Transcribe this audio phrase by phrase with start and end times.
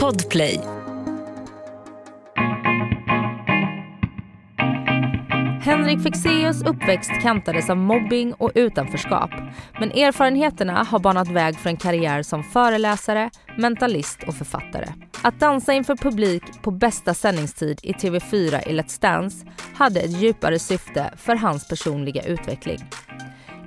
[0.00, 0.60] Podplay.
[5.60, 9.30] Henrik Fexeus uppväxt kantades av mobbing och utanförskap.
[9.80, 14.88] Men erfarenheterna har banat väg för en karriär som föreläsare, mentalist och författare.
[15.22, 20.58] Att dansa inför publik på bästa sändningstid i TV4 i Let's Dance hade ett djupare
[20.58, 22.78] syfte för hans personliga utveckling.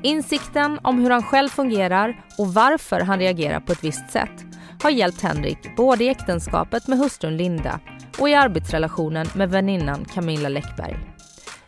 [0.04, 4.47] Insikten om hur han själv fungerar och varför han reagerar på ett visst sätt
[4.84, 7.80] har hjälpt Henrik både i äktenskapet med hustrun Linda
[8.20, 10.98] och i arbetsrelationen med väninnan Camilla Läckberg.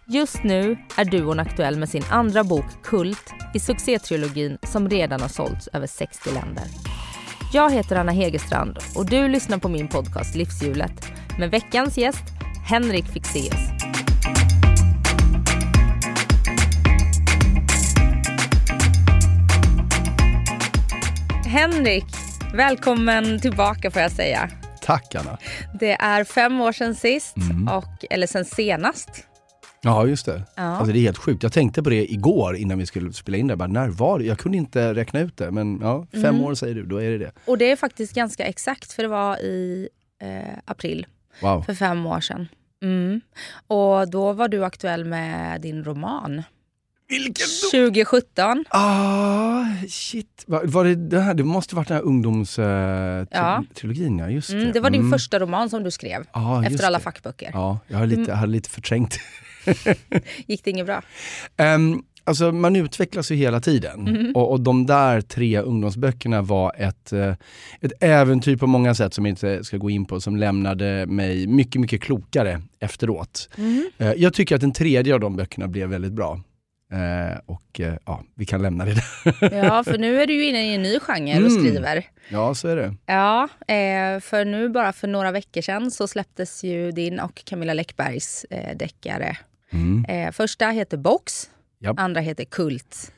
[0.06, 5.28] Just nu är duon aktuell med sin andra bok Kult i succétrilogin som redan har
[5.28, 6.64] sålts över 60 länder.
[7.54, 12.24] Jag heter Anna Hegerstrand och du lyssnar på min podcast Livshjulet med veckans gäst
[12.66, 13.70] Henrik Fixeus.
[21.46, 22.06] Henrik,
[22.54, 24.50] välkommen tillbaka får jag säga.
[24.82, 25.38] Tack Anna.
[25.80, 27.68] Det är fem år sedan sist, Mm.
[27.68, 29.10] och, eller sen senast.
[29.82, 30.44] Ja just det.
[30.56, 30.64] Ja.
[30.64, 31.44] Alltså det är helt sjukt.
[31.44, 33.56] Jag tänkte på det igår innan vi skulle spela in det.
[33.56, 34.26] Bara, när var det?
[34.26, 35.52] Jag kunde inte räkna ut det.
[35.52, 36.42] Men ja, fem Mm.
[36.44, 37.32] år säger du, då är det det.
[37.46, 39.90] Och det är faktiskt ganska exakt för det var i
[40.22, 41.08] eh, april
[41.42, 41.62] Wow.
[41.62, 42.48] för fem år sedan.
[42.84, 43.22] Mm.
[43.68, 46.44] Och då var du aktuell med din roman.
[47.10, 48.66] Vilken 2017.
[48.70, 50.44] Ah, shit.
[50.48, 52.08] Var, var det, det, här, det måste varit den här Ja.
[52.08, 54.30] ungdomstrilogin, ja.
[54.30, 54.72] Just Mm, det.
[54.72, 55.12] det var din Mm.
[55.12, 57.04] första roman som du skrev Ja, just efter alla det.
[57.04, 57.50] fackböcker.
[57.54, 59.20] Ja, jag hade lite, jag hade lite förträngt.
[60.48, 61.02] Gick det inget bra?
[61.58, 64.02] Um, alltså man utvecklas ju hela tiden.
[64.02, 64.32] Mhm.
[64.36, 67.34] Och, och de där tre ungdomsböckerna var ett, eh,
[67.82, 71.48] ett äventyr på många sätt som jag inte ska gå in på, som lämnade mig
[71.48, 73.50] mycket, mycket klokare efteråt.
[73.58, 73.90] Mhm.
[73.98, 76.42] Eh, jag tycker att den tredje av de böckerna blev väldigt bra.
[76.92, 79.54] Eh, och eh, ja, vi kan lämna det där.
[79.68, 81.60] Ja, för nu är du ju inne i en ny genre och Mm.
[81.66, 82.08] skriver.
[82.30, 82.96] Ja, så är det.
[83.06, 87.74] Ja, eh, för nu bara för några veckor sedan så släpptes ju din och Camilla
[87.74, 89.38] Läckbergs eh, deckare.
[89.72, 90.06] Mm.
[90.06, 91.50] Eh, första heter Box,
[91.80, 92.00] Japp.
[92.00, 93.12] andra heter Kult.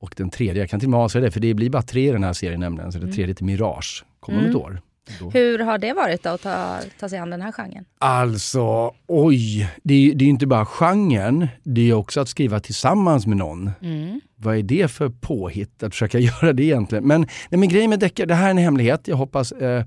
[0.00, 2.08] Och den tredje, jag kan till och med avslöja det, för det blir bara tre
[2.08, 2.92] i den här serien nämligen.
[2.92, 3.14] Så den Mm.
[3.16, 4.56] tredje heter Mirage, kommer om Mm.
[4.56, 4.80] ett år.
[5.20, 5.30] Då.
[5.30, 7.84] Hur har det varit då att ta, ta sig an den här genren?
[7.98, 9.70] Alltså, oj.
[9.82, 13.70] Det är, det är inte bara genren, det är också att skriva tillsammans med någon.
[13.82, 14.20] Mm.
[14.36, 17.06] Vad är det för påhitt att försöka göra det egentligen?
[17.06, 19.08] Men, nej, men grejen med deckare, det här är en hemlighet.
[19.08, 19.52] Jag hoppas...
[19.52, 19.84] Eh,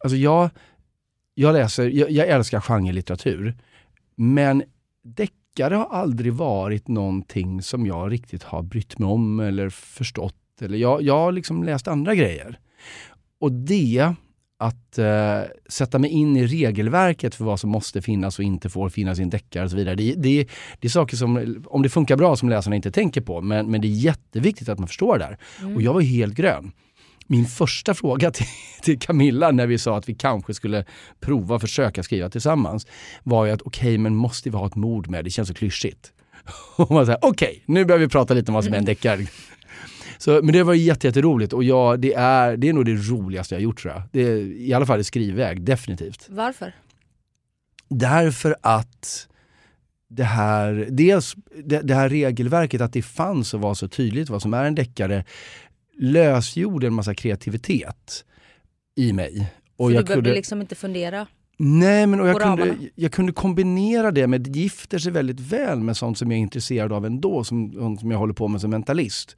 [0.00, 0.50] alltså jag,
[1.34, 3.56] jag läser, jag, jag älskar genrelitteratur.
[4.16, 4.62] Men
[5.04, 10.34] deckare har aldrig varit någonting som jag riktigt har brytt mig om eller förstått.
[10.60, 12.58] Eller jag, jag har liksom läst andra grejer.
[13.40, 14.14] Och det,
[14.60, 18.88] att eh, sätta mig in i regelverket för vad som måste finnas och inte får
[18.88, 19.94] finnas i en deckare och så vidare.
[19.94, 20.48] Det, det,
[20.80, 23.40] det är saker som, om det funkar bra, som läsarna inte tänker på.
[23.40, 25.38] Men, men det är jätteviktigt att man förstår det där.
[25.60, 25.76] Mm.
[25.76, 26.72] Och jag var helt grön.
[27.26, 28.46] Min första fråga till,
[28.82, 30.84] till Camilla när vi sa att vi kanske skulle
[31.20, 32.86] prova och försöka skriva tillsammans
[33.22, 35.24] var ju att okej, men måste vi ha ett mord med?
[35.24, 36.12] Det känns så klyschigt.
[36.76, 39.26] Och man säger okej, nu börjar vi prata lite om vad som är en deckare.
[40.20, 43.54] Så, men det var jätte, jätteroligt och jag, det, är, det är nog det roligaste
[43.54, 44.02] jag gjort tror jag.
[44.12, 46.26] Det I alla fall i skrivväg, definitivt.
[46.28, 46.72] Varför?
[47.88, 49.28] Därför att
[50.08, 54.42] det här, dels det, det här regelverket, att det fanns och var så tydligt vad
[54.42, 55.24] som är en deckare,
[55.98, 58.24] lösgjorde en massa kreativitet
[58.96, 59.52] i mig.
[59.76, 61.26] Och För jag du behövde kunde, liksom inte fundera.
[61.62, 65.80] Nej, men och jag, kunde, jag kunde kombinera det med, det gifter sig väldigt väl
[65.80, 68.70] med sånt som jag är intresserad av ändå, som, som jag håller på med som
[68.70, 69.36] mentalist.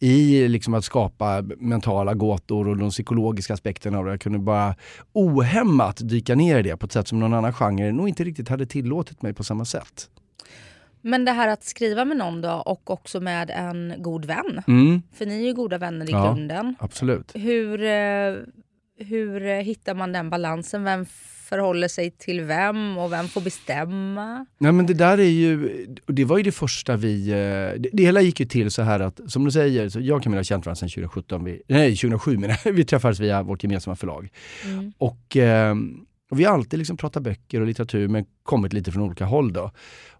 [0.00, 4.10] I liksom att skapa mentala gåtor och de psykologiska aspekterna av det.
[4.10, 4.74] Jag kunde bara
[5.12, 8.48] ohämmat dyka ner i det på ett sätt som någon annan genre nog inte riktigt
[8.48, 10.10] hade tillåtit mig på samma sätt.
[11.00, 14.62] Men det här att skriva med någon då och också med en god vän.
[14.66, 16.24] Mm, För ni är ju goda vänner i Ja.
[16.34, 16.74] grunden.
[16.78, 17.32] absolut.
[17.34, 18.34] Hur, eh,
[18.98, 20.84] hur hittar man den balansen?
[20.84, 21.06] Vem
[21.44, 24.46] förhåller sig till vem och vem får bestämma?
[24.58, 28.02] Nej men det där är ju, det var ju det första vi, eh, det, det
[28.02, 30.44] hela gick ju till så här att, som du säger, så jag och Camilla har
[30.44, 34.28] känt varandra sedan 2017, vi, nej 2007 menar jag, vi träffades via vårt gemensamma förlag.
[34.64, 34.92] Mm.
[34.98, 35.74] Och, eh,
[36.30, 39.52] och vi har alltid liksom pratat böcker och litteratur men kommit lite från olika håll
[39.52, 39.70] då.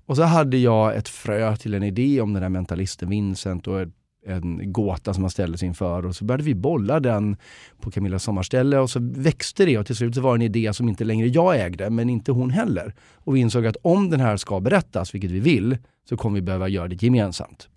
[0.07, 3.87] Och så hade jag ett frö till en idé om den här mentalisten Vincent och
[4.27, 7.37] en gåta som han ställdes inför och så började vi bolla den
[7.81, 10.73] på Camillas sommarställe och så växte det och till slut så var det en idé
[10.73, 12.95] som inte längre jag ägde men inte hon heller.
[13.15, 15.79] Och vi insåg att om den här ska berättas, vilket vi vill,
[16.09, 17.69] så kommer vi behöva göra det gemensamt.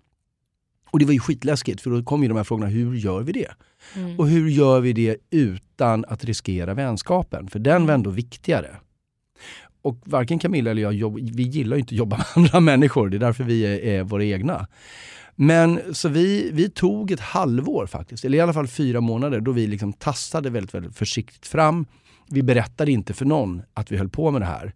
[0.90, 3.32] Och det var ju skitläskigt för då kom ju de här frågorna, hur gör vi
[3.32, 3.50] det?
[3.96, 4.18] Mm.
[4.18, 7.48] Och hur gör vi det utan att riskera vänskapen?
[7.48, 8.76] För den var ändå viktigare.
[9.82, 13.08] Och varken Camilla eller jag, vi gillar ju inte att jobba med andra människor.
[13.08, 14.66] Det är därför vi är, är våra egna.
[15.40, 19.52] Men så vi, vi tog ett halvår faktiskt, eller i alla fall fyra månader, då
[19.52, 21.86] vi liksom tassade väldigt, väldigt försiktigt fram.
[22.30, 24.72] Vi berättade inte för någon att vi höll på med det här.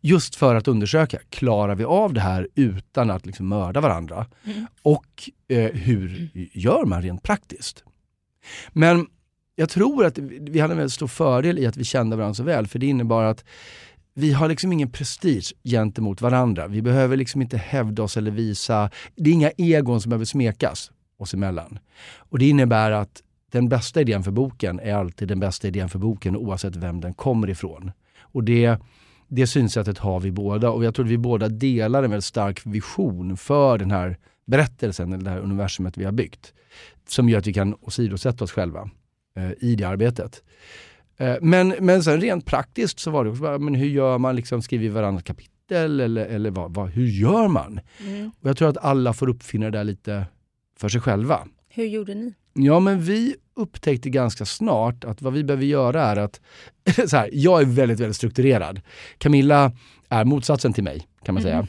[0.00, 4.26] Just för att undersöka, klarar vi av det här utan att liksom mörda varandra?
[4.44, 4.66] Mm.
[4.82, 7.84] Och eh, hur gör man rent praktiskt?
[8.72, 9.06] Men
[9.56, 12.42] jag tror att vi hade en väldigt stor fördel i att vi kände varandra så
[12.42, 13.44] väl, för det innebar att
[14.18, 16.66] vi har liksom ingen prestige gentemot varandra.
[16.66, 20.90] Vi behöver liksom inte hävda oss eller visa, det är inga egon som behöver smekas
[21.18, 21.78] oss emellan.
[22.16, 25.98] Och det innebär att den bästa idén för boken är alltid den bästa idén för
[25.98, 27.92] boken oavsett vem den kommer ifrån.
[28.20, 28.78] Och det,
[29.28, 32.66] det synsättet har vi båda och jag tror att vi båda delar en väldigt stark
[32.66, 34.16] vision för den här
[34.46, 36.52] berättelsen, eller det här universumet vi har byggt.
[37.08, 38.90] Som gör att vi kan åsidosätta oss själva
[39.36, 40.42] eh, i det arbetet.
[41.16, 44.62] Eh, men, men sen rent praktiskt så var det också, men hur gör man, liksom,
[44.62, 47.80] skriver varannat kapitel eller, eller vad, vad, hur gör man?
[48.06, 48.30] Mm.
[48.40, 50.26] Och jag tror att alla får uppfinna det där lite
[50.78, 51.46] för sig själva.
[51.68, 52.34] Hur gjorde ni?
[52.52, 56.40] Ja men vi upptäckte ganska snart att vad vi behöver göra är att,
[57.08, 58.80] så här, jag är väldigt, väldigt strukturerad.
[59.18, 59.72] Camilla
[60.08, 61.52] är motsatsen till mig kan man mm.
[61.52, 61.66] säga.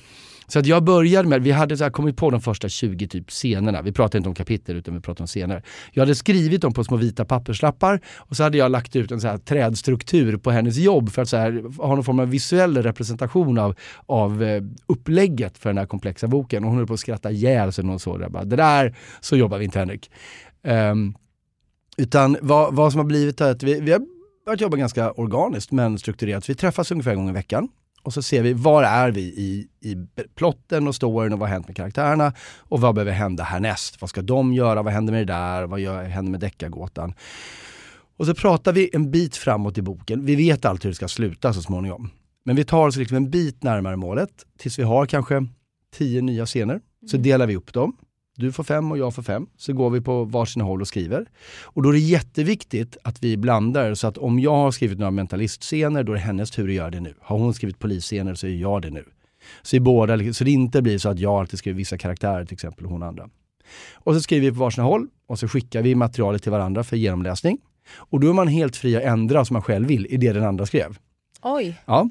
[0.48, 3.30] Så att jag började med, vi hade så här, kommit på de första 20 typ
[3.30, 3.82] scenerna.
[3.82, 5.64] Vi pratar inte om kapitel utan vi pratar om scener.
[5.92, 9.22] Jag hade skrivit dem på små vita papperslappar och så hade jag lagt ut en
[9.22, 12.84] så här trädstruktur på hennes jobb för att så här, ha någon form av visuell
[12.84, 16.64] representation av, av eh, upplägget för den här komplexa boken.
[16.64, 18.30] Och hon höll på att skratta ihjäl sig när hon såg det.
[18.30, 20.12] Bara, det där, så jobbar vi inte Henrik.
[20.64, 21.16] Um,
[21.98, 24.02] utan vad, vad som har blivit är att vi, vi har
[24.46, 26.50] börjat jobba ganska organiskt men strukturerat.
[26.50, 27.70] Vi träffas ungefär en gång i veckan
[28.07, 29.95] och så ser vi var är vi i, i
[30.36, 34.01] plotten och storyn och vad har hänt med karaktärerna och vad behöver hända härnäst?
[34.01, 34.83] Vad ska de göra?
[34.83, 35.63] Vad händer med det där?
[35.63, 37.13] Vad gör, händer med deckargåtan?
[38.18, 40.25] Och så pratar vi en bit framåt i boken.
[40.25, 42.09] Vi vet alltid hur det ska sluta så småningom.
[42.45, 45.48] Men vi tar oss liksom en bit närmare målet tills vi har kanske
[45.95, 46.81] tio nya scener.
[47.09, 47.24] Så mm.
[47.24, 47.98] delar vi upp dem.
[48.39, 49.48] Du får fem och jag får fem.
[49.57, 51.25] Så går vi på varsina håll och skriver.
[51.63, 55.12] Och då är det jätteviktigt att vi blandar så att om jag har skrivit några
[55.12, 57.13] mentalistscener då är det hennes tur att göra det nu.
[57.22, 59.06] Har hon skrivit polisscener så är jag det nu.
[59.62, 62.54] Så, i båda, så det inte blir så att jag alltid skriver vissa karaktärer till
[62.54, 63.30] exempel och hon andra.
[63.94, 66.98] Och så skriver vi på varsina håll och så skickar vi materialet till varandra för
[66.98, 67.57] genomläsning.
[67.95, 70.44] Och då är man helt fri att ändra som man själv vill i det den
[70.44, 70.98] andra skrev.
[71.42, 71.81] Oj!
[71.86, 72.10] Ja.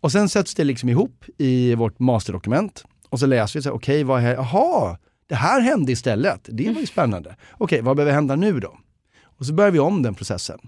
[0.00, 2.84] Och sen sätts det liksom ihop i vårt masterdokument.
[3.08, 6.48] Och så läser vi, okej okay, vad är, jaha, det här hände istället.
[6.52, 7.36] Det var ju spännande.
[7.52, 8.78] Okej, vad behöver hända nu då?
[9.22, 10.58] Och så börjar vi om den processen.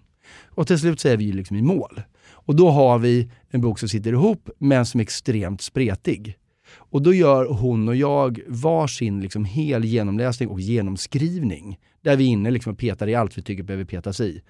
[0.45, 2.03] Och till slut så är vi liksom i mål.
[2.31, 6.37] Och då har vi en bok som sitter ihop men som är extremt spretig.
[6.75, 11.79] Och då gör hon och jag varsin liksom hel genomläsning och genomskrivning.
[12.03, 14.43] Där vi är inne liksom och petar i allt vi tycker behöver petas i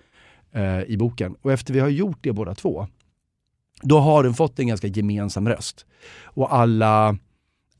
[0.52, 1.36] eh, i boken.
[1.42, 2.86] Och efter vi har gjort det båda två,
[3.82, 5.86] då har den fått en ganska gemensam röst.
[6.24, 7.18] Och alla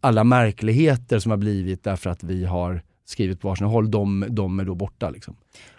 [0.07, 4.61] alla märkligheter som har blivit därför att vi har skrivit på varsin håll, de, de
[4.61, 5.11] är då borta.
[5.11, 5.37] Liksom.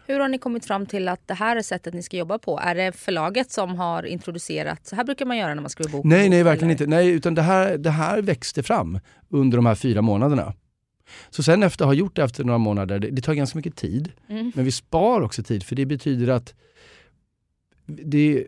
[0.08, 2.60] Hur har ni kommit fram till att det här är sättet ni ska jobba på?
[2.60, 6.06] Är det förlaget som har introducerat, så här brukar man göra när man skriver bok?
[6.06, 6.82] Nej, nej verkligen eller?
[6.82, 6.96] inte.
[6.96, 10.54] Nej, utan det här, det här växte fram under de här fyra månaderna.
[11.30, 13.76] Så sen efter att ha gjort det efter några månader, det, det tar ganska mycket
[13.76, 14.12] tid.
[14.30, 14.52] Mm.
[14.56, 16.54] Men vi spar också tid för det betyder att
[17.86, 18.48] det,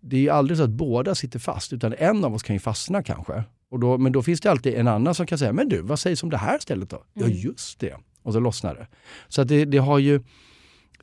[0.00, 3.02] det är aldrig så att båda sitter fast utan en av oss kan ju fastna
[3.02, 3.44] kanske.
[3.72, 5.98] Och då, men då finns det alltid en annan som kan säga, men du, vad
[5.98, 6.96] sägs om det här stället då?
[6.96, 7.30] Mm.
[7.30, 7.94] Ja, just det.
[8.22, 8.86] Och så lossnar det.
[9.28, 10.20] Så att det, det har ju,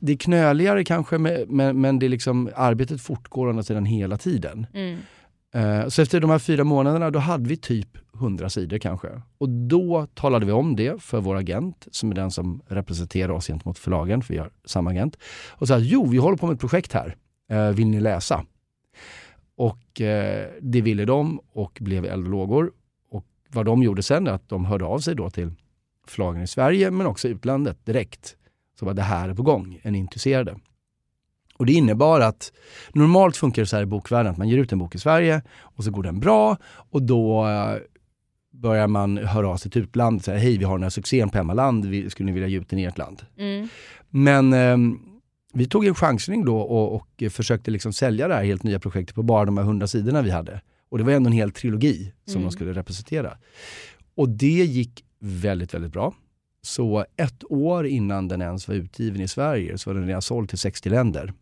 [0.00, 4.16] det är knöligare kanske, men, men det är liksom, arbetet fortgår å andra sidan hela
[4.16, 4.66] tiden.
[4.74, 4.98] Mm.
[5.56, 9.08] Uh, så efter de här fyra månaderna, då hade vi typ 100 sidor kanske.
[9.38, 13.46] Och då talade vi om det för vår agent, som är den som representerar oss
[13.46, 15.16] gentemot förlagen, för vi har samma agent.
[15.48, 17.16] Och sa, jo, vi håller på med ett projekt här.
[17.52, 18.44] Uh, vill ni läsa?
[19.60, 22.72] Och eh, det ville de och blev och lågor.
[23.10, 25.54] Och vad de gjorde sen är att de hörde av sig då till
[26.06, 28.36] förlagen i Sverige men också utlandet direkt.
[28.78, 30.56] Så var det här är på gång, är ni intresserade?
[31.56, 32.52] Och det innebar att
[32.92, 35.42] normalt funkar det så här i bokvärlden att man ger ut en bok i Sverige
[35.60, 37.76] och så går den bra och då eh,
[38.50, 41.84] börjar man höra av sig till utlandet hej vi har den här succén på hemmaland,
[42.10, 43.22] skulle ni vilja ge ut den i ert land?
[43.36, 43.68] Mm.
[44.10, 45.00] Men eh,
[45.52, 49.14] vi tog en chansning då och, och försökte liksom sälja det här helt nya projektet
[49.14, 50.60] på bara de här hundra sidorna vi hade.
[50.88, 52.44] Och det var ändå en hel trilogi som mm.
[52.44, 53.36] de skulle representera.
[54.14, 56.14] Och det gick väldigt, väldigt bra.
[56.62, 60.48] Så ett år innan den ens var utgiven i Sverige så var den redan såld
[60.48, 61.32] till 60 länder.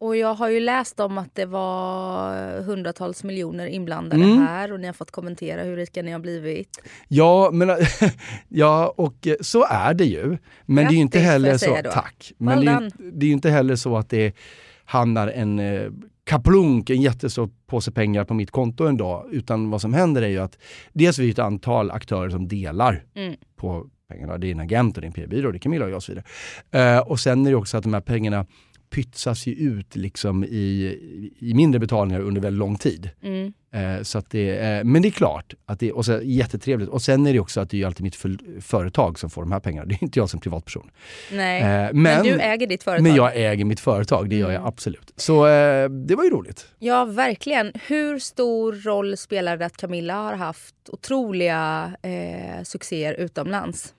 [0.00, 4.38] Och jag har ju läst om att det var hundratals miljoner inblandade mm.
[4.38, 6.82] här och ni har fått kommentera hur rika ni har blivit.
[7.08, 7.70] Ja, men,
[8.48, 10.38] ja och så är det ju.
[10.66, 12.32] Men Grattis, det är ju inte heller så, tack.
[12.38, 14.36] Men det är, det är inte heller så att det
[14.84, 15.90] hamnar en eh,
[16.24, 19.28] kaplunk, en jättestor påse pengar på mitt konto en dag.
[19.32, 20.58] Utan vad som händer är ju att
[20.92, 23.34] dels är vi ett antal aktörer som delar mm.
[23.56, 24.38] på pengarna.
[24.38, 26.02] Det är en agent och det är en PR-byrå, det är Camilla och jag och
[26.02, 26.96] så vidare.
[26.96, 28.46] Uh, och sen är det också att de här pengarna
[28.90, 30.98] pytsas ju ut liksom i,
[31.38, 33.10] i mindre betalningar under väldigt lång tid.
[33.22, 33.52] Mm.
[33.72, 36.88] Eh, så att det, eh, men det är klart, att det, och så, jättetrevligt.
[36.88, 39.52] Och sen är det också att det är alltid mitt för, företag som får de
[39.52, 39.86] här pengarna.
[39.86, 40.90] Det är inte jag som privatperson.
[41.32, 43.02] Nej, Eh, men, men, du äger ditt företag.
[43.02, 44.68] men jag äger mitt företag, det gör jag Mm.
[44.68, 45.12] absolut.
[45.16, 46.66] Så eh, det var ju roligt.
[46.78, 47.72] Ja, verkligen.
[47.86, 53.94] Hur stor roll spelar det att Camilla har haft otroliga eh, succéer utomlands?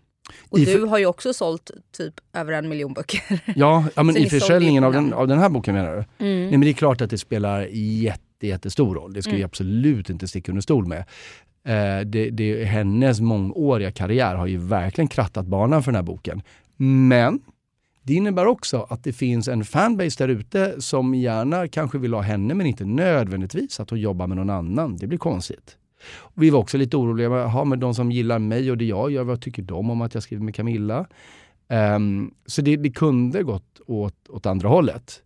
[0.50, 3.40] Och I du för- har ju också sålt typ över en miljon böcker.
[3.56, 6.26] Ja, ja men i försäljningen av den, av den här boken menar du?
[6.26, 6.42] Mm.
[6.42, 9.14] Nej men det är klart att det spelar jätte, jättestor roll.
[9.14, 9.46] Det ska vi Mm.
[9.46, 11.00] absolut inte sticka under stol med.
[11.68, 16.42] Eh, det, det, hennes mångåriga karriär har ju verkligen krattat banan för den här boken.
[16.78, 17.40] Men
[18.04, 22.22] det innebär också att det finns en fanbase där ute som gärna kanske vill ha
[22.22, 24.98] henne men inte nödvändigtvis att hon jobbar med någon annan.
[24.98, 25.78] Det blir konstigt.
[26.34, 29.12] Vi var också lite oroliga, med, ha, med de som gillar mig och det jag
[29.12, 31.08] gör, vad tycker de om att jag skriver med Camilla?
[31.70, 35.22] Ehm, så det, det kunde gått åt, åt andra hållet.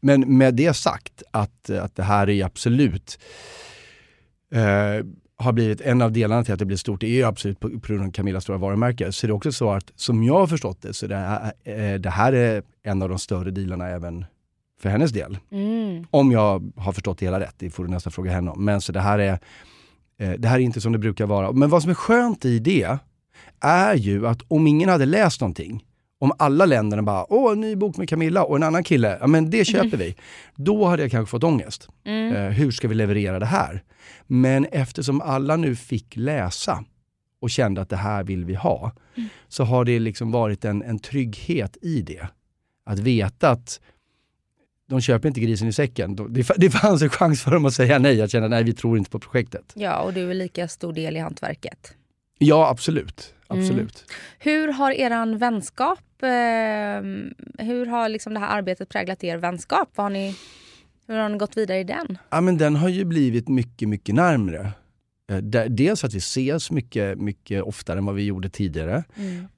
[0.00, 3.18] Men med det sagt, att, att det här är absolut
[4.52, 7.60] eh, har blivit en av delarna till att det blir stort, det är ju absolut
[7.60, 9.12] på, på grund av Camillas stora varumärke.
[9.12, 11.94] Så det är också så att, som jag har förstått det, så det här, eh,
[11.94, 14.24] det här är en av de större dealarna även
[14.80, 15.38] för hennes del.
[15.50, 16.06] Mm.
[16.10, 18.64] Om jag har förstått det hela rätt, det får du nästan fråga henne om.
[18.64, 19.38] Men så det här är,
[20.18, 21.52] det här är inte som det brukar vara.
[21.52, 22.98] Men vad som är skönt i det
[23.60, 25.84] är ju att om ingen hade läst någonting,
[26.20, 29.26] om alla länderna bara åh, en ny bok med Camilla och en annan kille, ja
[29.26, 30.16] men det köper vi.
[30.56, 31.88] Då hade jag kanske fått ångest.
[32.04, 32.36] Mm.
[32.36, 33.82] Eh, hur ska vi leverera det här?
[34.26, 36.84] Men eftersom alla nu fick läsa
[37.40, 38.92] och kände att det här vill vi ha,
[39.48, 42.28] så har det liksom varit en, en trygghet i det.
[42.86, 43.80] Att veta att
[44.88, 46.16] de köper inte grisen i säcken.
[46.16, 48.98] De- Det, fanns en chans för dem att säga nej, att känna nej, vi tror
[48.98, 49.72] inte på projektet.
[49.74, 51.94] Ja, och du är lika stor del i hantverket.
[52.38, 53.34] Ja, absolut.
[53.46, 54.04] Absolut.
[54.38, 56.28] Hur har eran vänskap, eh,
[57.66, 59.88] hur har liksom det här arbetet präglat er vänskap?
[59.94, 60.36] Vad har ni,
[61.06, 62.18] hur har ni gått vidare i den?
[62.30, 64.72] Ja, men den har ju blivit mycket, mycket närmre.
[65.30, 65.36] Eh,
[65.68, 69.04] Dels att vi ses mycket, mycket oftare än vad vi gjorde tidigare.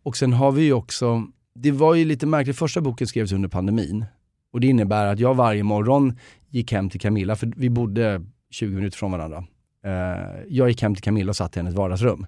[0.02, 1.22] Och sen har vi ju också,
[1.54, 4.04] det var ju lite märkligt, första boken skrevs under pandemin.
[4.52, 8.74] Och det innebär att jag varje morgon gick hem till Camilla, för vi bodde 20
[8.74, 9.44] minuter från varandra.
[9.84, 12.26] Eh, jag gick hem till Camilla och satt i hennes vardagsrum.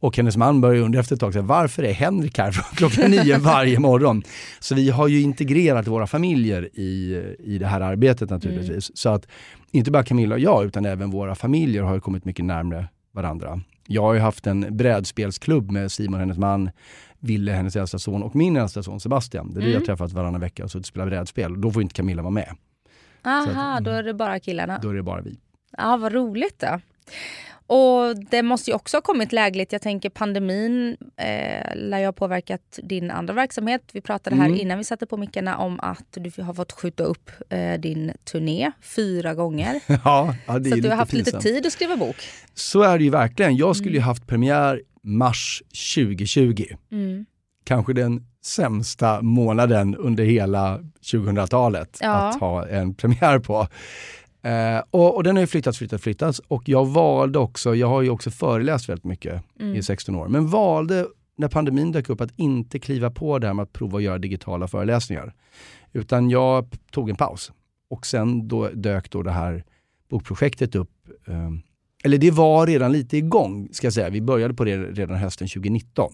[0.00, 3.38] Och hennes man började undra efter ett tag, varför är Henrik här från klockan nio
[3.38, 4.22] varje morgon?
[4.60, 8.96] Så vi har ju integrerat våra familjer i, i det här arbetet naturligtvis.
[8.96, 9.26] Så att
[9.70, 13.60] inte bara Camilla och jag, utan även våra familjer har kommit mycket närmare varandra.
[13.92, 16.70] Jag har ju haft en brädspelsklubb med Simon, hennes man,
[17.18, 19.54] Ville, hennes äldsta son och min äldsta son Sebastian.
[19.54, 21.60] Där vi har träffats varannan vecka och suttit och spelat brädspel.
[21.60, 22.54] Då får inte Camilla vara med.
[23.24, 24.78] Aha, att- då är det bara killarna.
[24.82, 25.38] Då är det bara vi.
[25.78, 26.80] Ja, vad roligt då.
[27.72, 29.72] Och det måste ju också ha kommit lägligt.
[29.72, 33.82] Jag tänker pandemin eh, lär ju ha påverkat din andra verksamhet.
[33.92, 34.60] Vi pratade här Mm.
[34.60, 38.72] innan vi satte på mickarna om att du har fått skjuta upp eh, din turné
[38.82, 39.80] fyra gånger.
[40.04, 41.42] Ja, det är så att lite du har haft lite pinsamt.
[41.44, 42.16] tid att skriva bok.
[42.54, 43.56] Så är det ju verkligen.
[43.56, 45.62] Jag skulle ju haft premiär mars
[45.96, 46.64] 2020.
[46.92, 47.26] Mm.
[47.64, 50.80] Kanske den sämsta månaden under hela
[51.12, 52.10] 2000-talet Ja.
[52.14, 53.66] att ha en premiär på.
[54.42, 56.38] Eh, och, och den har ju flyttats, flyttats, flyttats.
[56.48, 59.42] Och jag valde också, jag har ju också föreläst väldigt mycket
[59.74, 61.06] i 16 år, men valde
[61.36, 64.18] när pandemin dök upp att inte kliva på det här med att prova att göra
[64.18, 65.34] digitala föreläsningar.
[65.92, 67.52] Utan jag tog en paus.
[67.90, 69.64] Och sen då dök då det här
[70.10, 70.90] bokprojektet upp.
[71.26, 71.50] Eh,
[72.04, 74.10] eller det var redan lite igång, ska jag säga.
[74.10, 76.12] Vi började på det redan hösten 2019.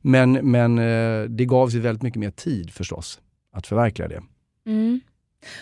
[0.00, 3.20] Men, men eh, det gav sig väldigt mycket mer tid förstås
[3.52, 4.22] att förverkliga det.
[4.66, 5.00] Mm.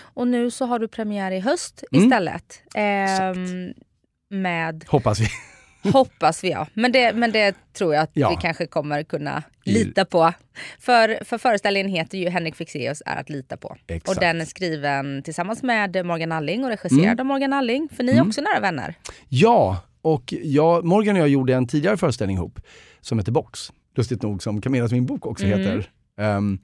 [0.00, 2.04] Och nu så har du premiär i höst Mm.
[2.04, 2.62] istället.
[2.74, 3.72] Ehm,
[4.30, 5.26] med, Hoppas vi.
[5.92, 6.66] hoppas vi ja.
[6.74, 8.30] Men det, men det tror jag att Ja.
[8.30, 10.32] vi kanske kommer kunna lita på.
[10.78, 13.76] För, för föreställningen heter ju Henrik Fexeus är att lita på.
[13.86, 14.08] Exakt.
[14.08, 17.20] Och den är skriven tillsammans med Morgan Alling och regisserad Mm.
[17.20, 17.88] av Morgan Alling.
[17.96, 18.28] För ni är Mm.
[18.28, 18.94] också nära vänner.
[19.28, 22.60] Ja, och jag, Morgan och jag gjorde en tidigare föreställning ihop
[23.00, 23.72] som heter Box.
[23.96, 25.58] Lustigt nog som Camillas min bok också Mm.
[25.60, 25.90] heter.
[26.20, 26.58] Ehm,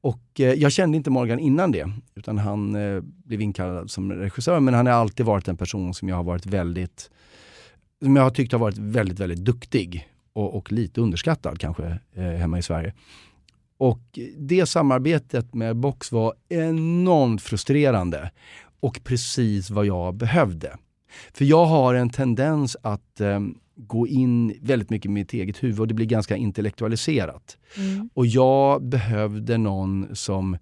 [0.00, 4.60] och eh, jag kände inte Morgan innan det, utan han eh, blev inkallad som regissör.
[4.60, 7.10] Men han har alltid varit en person som jag har varit väldigt,
[8.02, 10.06] som jag har tyckt har varit väldigt, väldigt duktig.
[10.32, 12.94] Och, och lite underskattad kanske eh, hemma i Sverige.
[13.78, 18.30] Och det samarbetet med Box var enormt frustrerande.
[18.80, 20.76] Och precis vad jag behövde.
[21.32, 23.40] För jag har en tendens att eh,
[23.76, 27.56] gå in väldigt mycket i mitt eget huvud och det blir ganska intellektualiserat.
[28.14, 30.56] Och jag behövde någon som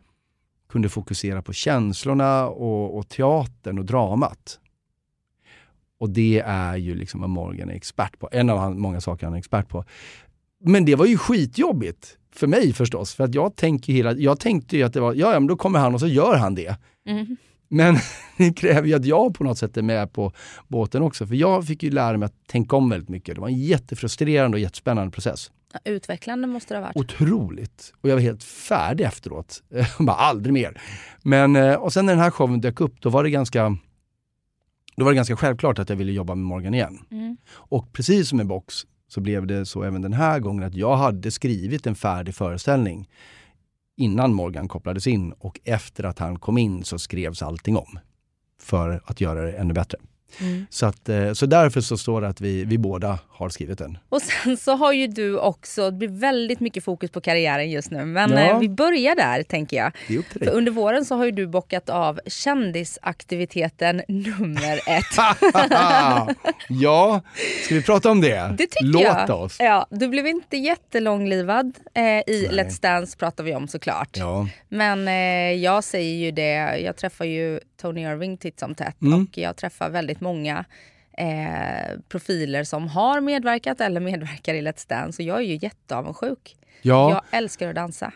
[0.68, 4.60] kunde fokusera på känslorna och, och teatern och dramat.
[5.98, 8.28] Och det är ju liksom vad Morgan är expert på.
[8.32, 9.84] En av han, många saker han är expert på.
[10.60, 13.14] Men det var ju skitjobbigt för mig förstås.
[13.14, 15.56] För att jag, tänker hela, jag tänkte ju att det var, ja, ja men då
[15.56, 16.76] kommer han och så gör han det.
[17.06, 17.36] Mm.
[17.68, 17.96] Men
[18.36, 20.32] det kräver ju att jag på något sätt är med på
[20.68, 21.26] båten också.
[21.26, 23.34] För jag fick ju lära mig att tänka om väldigt mycket.
[23.34, 25.50] Det var en jättefrustrerande och jättespännande process.
[25.72, 26.96] Ja, Utvecklande måste det ha varit.
[26.96, 27.92] Otroligt.
[28.00, 29.62] Och jag var helt färdig efteråt.
[29.98, 30.80] Bara aldrig mer.
[31.22, 33.76] Men, eh, och sen när den här showen dök upp, då var det ganska
[34.96, 36.98] då var det ganska självklart att jag ville jobba med Morgan igen.
[37.10, 37.36] Mm.
[37.50, 38.74] Och precis som med Box
[39.08, 43.08] så blev det så även den här gången att jag hade skrivit en färdig föreställning
[43.98, 47.98] innan Morgan kopplades in och efter att han kom in så skrevs allting om.
[48.60, 49.98] För att göra det ännu bättre.
[50.40, 50.66] Mm.
[50.70, 53.98] Så, att, eh, så därför så står det att vi, vi båda har skrivit den.
[54.08, 57.90] Och sen så har ju du också, det blir väldigt mycket fokus på karriären just
[57.90, 58.04] nu.
[58.04, 58.38] Men Ja.
[58.38, 59.92] eh, vi börjar där tänker jag.
[60.32, 65.04] För under våren så har ju du bockat av kändisaktiviteten nummer ett.
[66.68, 67.20] ja,
[67.64, 68.54] ska vi prata om det?
[68.58, 69.30] Det tycker Låt jag.
[69.30, 69.56] oss.
[69.58, 71.72] Ja, du blev inte jättelånglivad.
[71.94, 72.48] Eh, I Nej.
[72.50, 74.16] Let's Dance pratar vi om såklart.
[74.16, 74.48] Ja.
[74.68, 75.14] Men eh,
[75.62, 79.22] jag säger ju det, jag träffar ju Tony Irving titt som tätt Mm.
[79.32, 80.64] och jag träffar väldigt många
[81.18, 86.56] eh, profiler som har medverkat eller medverkar i Let's Dance och jag är ju jätteavundsjuk.
[86.82, 88.12] Ja, Jag älskar att dansa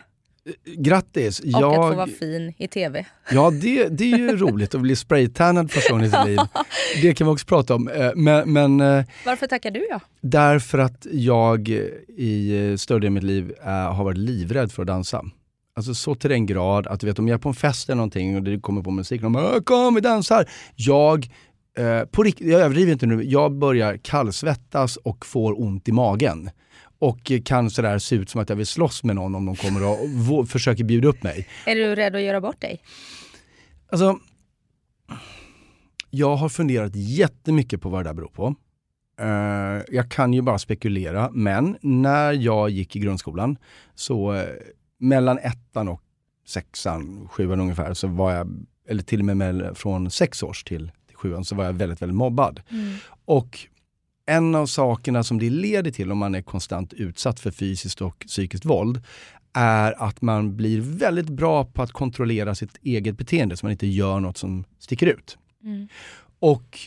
[0.65, 1.39] grattis.
[1.39, 3.05] och att få vara Jag, fin i tv.
[3.31, 6.39] ja, det, det är ju roligt att bli spraytannad gången i sitt liv.
[7.01, 7.87] Det kan vi också prata om.
[7.87, 9.99] Eh, Men, men eh, Varför tackar du ja?
[10.21, 11.75] därför att jag eh,
[12.17, 15.23] i eh, större delen av mitt liv eh, har varit livrädd för att dansa.
[15.75, 17.95] Alltså så till den grad att du vet om jag är på en fest eller
[17.95, 20.49] någonting och det kommer på musik och de bara “kom vi dansar”.
[20.75, 21.27] Jag,
[21.77, 26.49] eh, på rikt- jag överdriver inte nu, jag börjar kallsvettas och får ont i magen.
[26.99, 29.83] Och kan sådär se ut som att jag vill slåss med någon om de kommer
[29.87, 31.47] och vå- försöker bjuda upp mig.
[31.65, 32.81] Är du rädd att göra bort dig?
[33.91, 34.19] Alltså,
[36.09, 38.55] jag har funderat jättemycket på vad det där beror på.
[39.19, 43.57] Eh, jag kan ju bara spekulera, men när jag gick i grundskolan,
[43.95, 44.43] så eh,
[44.99, 46.01] mellan ettan och
[46.47, 50.91] sexan, sjuan ungefär, så var jag, eller till och med mell- från sex års till
[51.23, 52.61] sjuan, så var jag väldigt, väldigt mobbad.
[53.25, 53.59] Och
[54.25, 58.19] en av sakerna som det leder till om man är konstant utsatt för fysiskt och
[58.27, 59.01] psykiskt våld
[59.53, 63.87] är att man blir väldigt bra på att kontrollera sitt eget beteende så man inte
[63.87, 65.37] gör något som sticker ut.
[65.63, 65.87] Mm.
[66.39, 66.79] Och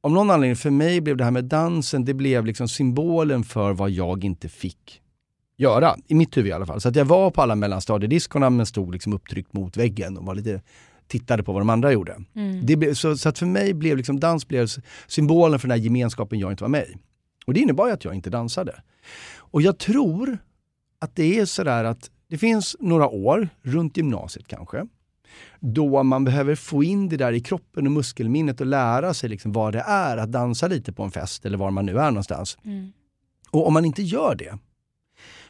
[0.00, 3.72] om någon anledning, för mig blev det här med dansen, det blev liksom symbolen för
[3.72, 5.02] vad jag inte fick
[5.56, 5.96] göra.
[6.06, 6.80] I mitt huvud i alla fall.
[6.80, 10.34] Så att jag var på alla mellanstadiediskorna men stod liksom upptryckt mot väggen och var
[10.34, 10.62] lite,
[11.08, 12.16] tittade på vad de andra gjorde.
[12.34, 12.66] Mm.
[12.66, 14.68] Det så, så att för mig blev liksom dans blev
[15.06, 16.96] symbolen för den här gemenskapen jag inte var med i.
[17.46, 18.82] Och det innebar ju att jag inte dansade.
[19.36, 20.38] Och jag tror
[20.98, 24.86] att det är sådär att det finns några år, runt gymnasiet kanske,
[25.60, 29.52] då man behöver få in det där i kroppen och muskelminnet och lära sig liksom
[29.52, 32.58] vad det är att dansa lite på en fest eller var man nu är någonstans.
[32.64, 32.92] Mm.
[33.50, 34.58] Och om man inte gör det,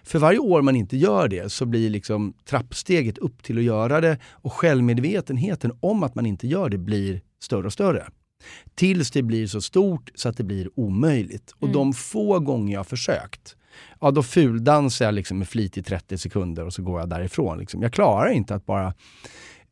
[0.06, 4.00] för varje år man inte gör det så blir liksom trappsteget upp till att göra
[4.00, 8.06] det och självmedvetenheten om att man inte gör det blir större och större.
[8.74, 11.50] Tills det blir så stort så att det blir omöjligt.
[11.50, 11.72] Och Mm.
[11.72, 13.56] de få gånger jag försökt,
[14.00, 17.58] ja då fuldansar jag liksom med flit i 30 sekunder och så går jag därifrån.
[17.58, 17.82] Liksom.
[17.82, 18.94] Jag klarar inte att bara...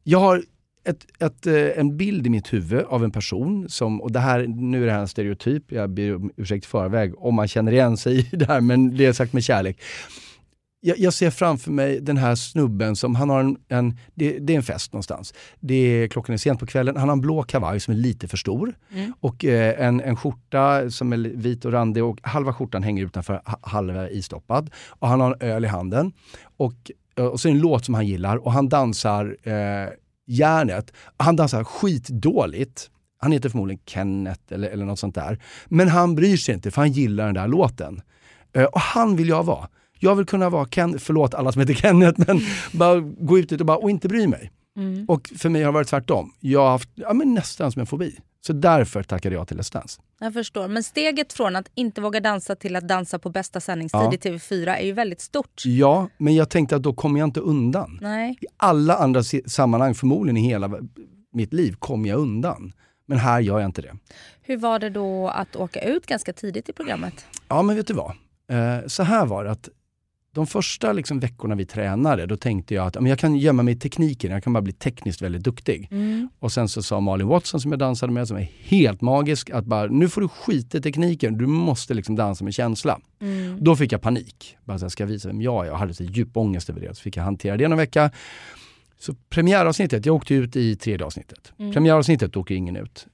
[0.03, 0.43] Jag har
[0.85, 4.47] ett, ett, eh, en bild i mitt huvud av en person som, och det här,
[4.47, 7.73] nu är det här en stereotyp, jag ber om ursäkt i förväg om man känner
[7.73, 9.79] igen sig i det här, men det är sagt med kärlek.
[10.87, 14.53] Jag, jag ser framför mig den här snubben som, han har en, en det, det
[14.53, 15.35] är en fest någonstans.
[15.61, 18.29] Det är, klockan är sent på kvällen, han har en blå kavaj som är lite
[18.29, 19.13] för stor Mm.
[19.21, 23.43] och eh, en, en skjorta som är vit och randig och halva skjortan hänger utanför,
[23.45, 24.71] ha- halva istoppad.
[24.89, 26.13] Och han har en öl i handen.
[26.57, 29.89] Och, eh, och så är det en låt som han gillar och han dansar eh,
[30.27, 30.93] järnet.
[31.17, 32.91] Han dansar skitdåligt.
[33.19, 35.39] Han heter förmodligen Kenneth eller, eller något sånt där.
[35.67, 38.03] Men han bryr sig inte för han gillar den där låten.
[38.53, 39.69] Eh, och han vill jag vara.
[39.99, 42.41] Jag vill kunna vara Ken, förlåt alla som heter Kenneth, men
[42.73, 44.51] bara gå ut och, bara, och inte bry mig.
[44.77, 45.05] Mm.
[45.09, 46.33] Och för mig har det varit tvärtom.
[46.41, 48.19] Jag har haft ja, men nästan som en fobi.
[48.47, 50.01] Så därför tackade jag till Let's Dance.
[50.21, 50.69] Jag förstår.
[50.69, 54.13] Men steget från att inte våga dansa till att dansa på bästa sändningstid Ja.
[54.15, 55.63] i TV4 är ju väldigt stort.
[55.65, 57.99] Ja, men jag tänkte att då kommer jag inte undan.
[58.03, 58.39] Nej.
[58.41, 60.71] I alla andra sammanhang, förmodligen i hela
[61.33, 62.73] mitt liv, kommer jag undan.
[63.07, 63.97] Men här gör jag inte det.
[64.43, 67.27] Hur var det då att åka ut ganska tidigt i programmet?
[67.49, 68.11] Ja, men vet du vad?
[68.51, 69.69] Eh, så här var det att
[70.35, 73.75] de första liksom, veckorna vi tränade, då tänkte jag att men jag kan gömma mig
[73.75, 75.89] i tekniken, jag kan bara bli tekniskt väldigt duktig.
[75.91, 76.29] Mm.
[76.39, 79.65] Och sen så sa Malin Watson som jag dansade med, som är helt magisk, att
[79.65, 83.01] bara, nu får du skita i tekniken, du måste liksom dansa med känsla.
[83.21, 83.57] Mm.
[83.61, 84.57] Då fick jag panik.
[84.65, 85.71] Bara så här, ska jag visa vem jag är?
[85.71, 86.95] Jag hade så djup ångest över det.
[86.95, 88.11] Så fick jag hantera det någon vecka.
[88.99, 91.53] Så premiäravsnittet, jag åkte ut i tredje avsnittet.
[91.59, 91.73] Mm.
[91.73, 93.07] Premiäravsnittet åker ingen ut.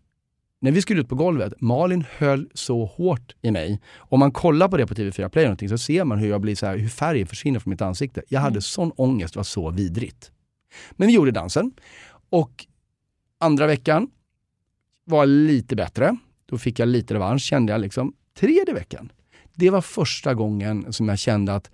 [0.60, 3.80] När vi skulle ut på golvet, Malin höll så hårt i mig.
[3.96, 6.54] Om man kollar på det på TV4 Play någonting, så ser man hur, jag blir
[6.54, 8.22] så här, hur färgen försvinner från mitt ansikte.
[8.28, 8.62] Jag hade mm.
[8.62, 10.30] sån ångest, det var så vidrigt.
[10.90, 11.72] Men vi gjorde dansen.
[12.30, 12.66] Och
[13.38, 14.10] andra veckan
[15.04, 16.16] var lite bättre.
[16.46, 17.80] Då fick jag lite revansch kände jag.
[17.80, 18.12] liksom.
[18.38, 19.12] Tredje veckan,
[19.54, 21.70] det var första gången som jag kände att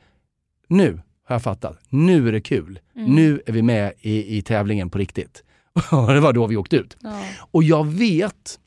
[0.69, 1.79] nu har jag fattat.
[1.89, 2.79] Nu är det kul.
[2.97, 3.15] Mm.
[3.15, 5.43] Nu är vi med i, i tävlingen på riktigt.
[5.91, 6.97] det var då vi åkte ut.
[7.01, 7.25] Ja.
[7.39, 8.61] Och jag vet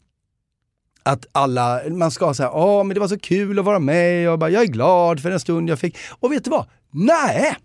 [1.12, 4.40] att alla, man ska säga, ja men det var så kul att vara med, jag,
[4.40, 5.98] bara, jag är glad för den stund jag fick.
[6.20, 6.66] Och vet du vad?
[6.92, 7.56] Nej!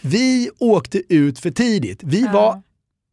[0.00, 2.00] Vi åkte ut för tidigt.
[2.02, 2.32] Vi ja.
[2.32, 2.62] var,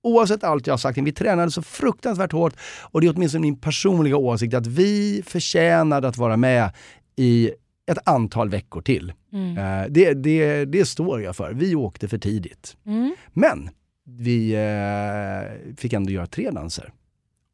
[0.04, 3.60] oavsett allt jag har sagt, vi tränade så fruktansvärt hårt och det är åtminstone min
[3.60, 6.72] personliga åsikt att vi förtjänade att vara med
[7.16, 7.52] i
[7.92, 9.14] ett antal veckor till.
[9.34, 9.58] Mm.
[9.58, 11.54] Uh, det, det, det står jag för.
[11.54, 12.78] Vi åkte för tidigt.
[12.86, 13.16] Mm.
[13.34, 13.70] Men
[14.08, 16.94] vi uh, fick ändå göra tre danser.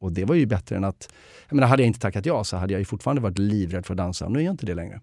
[0.01, 1.13] Och det var ju bättre än att...
[1.49, 3.93] Jag menar, hade jag inte tackat ja så hade jag ju fortfarande varit livrädd för
[3.93, 4.29] att dansa.
[4.29, 5.01] Nu är jag inte det längre.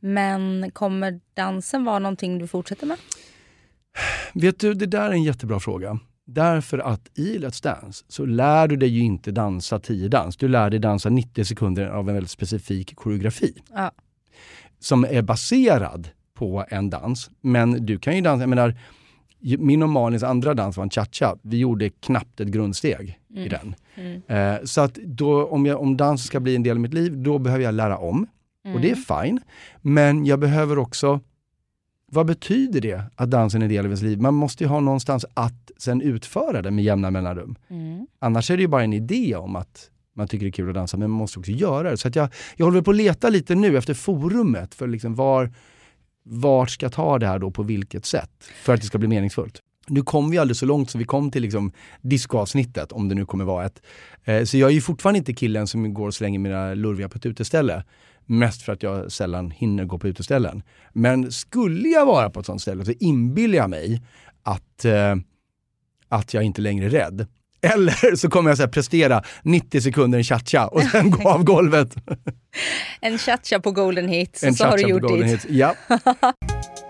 [0.00, 2.98] Men kommer dansen vara någonting du fortsätter med?
[4.34, 5.98] Vet du, det där är en jättebra fråga.
[6.26, 10.36] Därför att i Let's Dance så lär du dig ju inte dansa 10 dans.
[10.36, 13.62] Du lär dig dansa 90 sekunder av en väldigt specifik koreografi.
[13.74, 13.92] Ja.
[14.78, 17.30] Som är baserad på en dans.
[17.40, 18.78] Men du kan ju dansa, jag menar,
[19.58, 21.36] min och Malins andra dans var en cha-cha.
[21.42, 23.44] Vi gjorde knappt ett grundsteg mm.
[23.44, 23.74] i den.
[23.94, 24.22] Mm.
[24.26, 27.18] Eh, så att då, om, jag, om dans ska bli en del av mitt liv,
[27.18, 28.26] då behöver jag lära om.
[28.74, 29.24] Och det är mm.
[29.24, 29.40] fine.
[29.82, 31.20] Men jag behöver också
[32.12, 34.20] vad betyder det att dansen är en del av ens liv?
[34.20, 37.56] Man måste ju ha någonstans att sen utföra det med jämna mellanrum.
[37.68, 38.06] Mm.
[38.18, 40.74] Annars är det ju bara en idé om att man tycker det är kul att
[40.74, 41.96] dansa, men man måste också göra det.
[41.96, 45.52] Så att jag, jag håller på att leta lite nu efter forumet för liksom var,
[46.26, 48.30] vart ska jag ta det här då, på vilket sätt?
[48.62, 49.62] För att det ska bli meningsfullt.
[49.88, 53.26] Nu kom vi aldrig så långt som vi kom till liksom discoavsnittet, om det nu
[53.26, 53.82] kommer vara ett.
[54.24, 57.18] Eh, så jag är ju fortfarande inte killen som går och slänger mina lurviga på
[57.18, 57.84] ett uteställe.
[58.24, 60.62] Mest för att jag sällan hinner gå på uteställen.
[60.92, 64.02] Men skulle jag vara på ett sånt ställe så inbillar jag mig
[64.42, 65.16] att, eh,
[66.08, 67.26] att jag inte längre är rädd.
[67.74, 71.94] Eller så kommer jag så prestera 90 sekunder en cha-cha och sen gå av golvet.
[73.00, 75.46] en cha-cha på golden hits, en så har du gjort ditt.
[75.48, 75.74] Ja.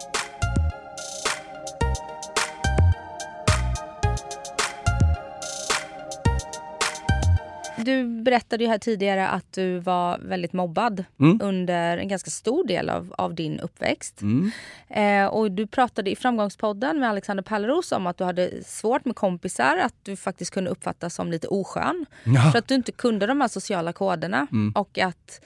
[7.86, 11.40] du berättade ju här tidigare att du var väldigt mobbad mm.
[11.42, 14.22] under en ganska stor del av, av din uppväxt.
[14.22, 14.50] Mm.
[14.88, 19.16] Eh, och du pratade i Framgångspodden med Alexander Pärleros om att du hade svårt med
[19.16, 22.06] kompisar, att du faktiskt kunde uppfattas som lite oskön.
[22.24, 22.50] Ja.
[22.52, 24.46] För att du inte kunde de här sociala koderna.
[24.52, 24.72] Mm.
[24.72, 25.40] Och att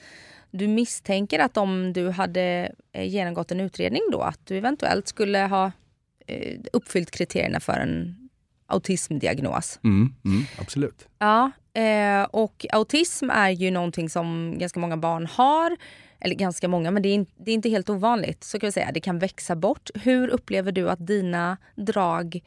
[0.51, 5.39] du misstänker att om du hade eh, genomgått en utredning då, att du eventuellt skulle
[5.39, 5.71] ha
[6.27, 8.29] eh, uppfyllt kriterierna för en
[8.67, 9.79] autismdiagnos.
[9.83, 11.07] Mm, mm, absolut.
[11.19, 15.77] Ja, eh, och autism är ju någonting som ganska många barn har.
[16.19, 18.43] Eller ganska många, men det är, in, det är inte helt ovanligt.
[18.43, 18.91] Så kan vi säga.
[18.93, 19.89] Det kan växa bort.
[19.95, 22.43] Hur upplever du att dina drag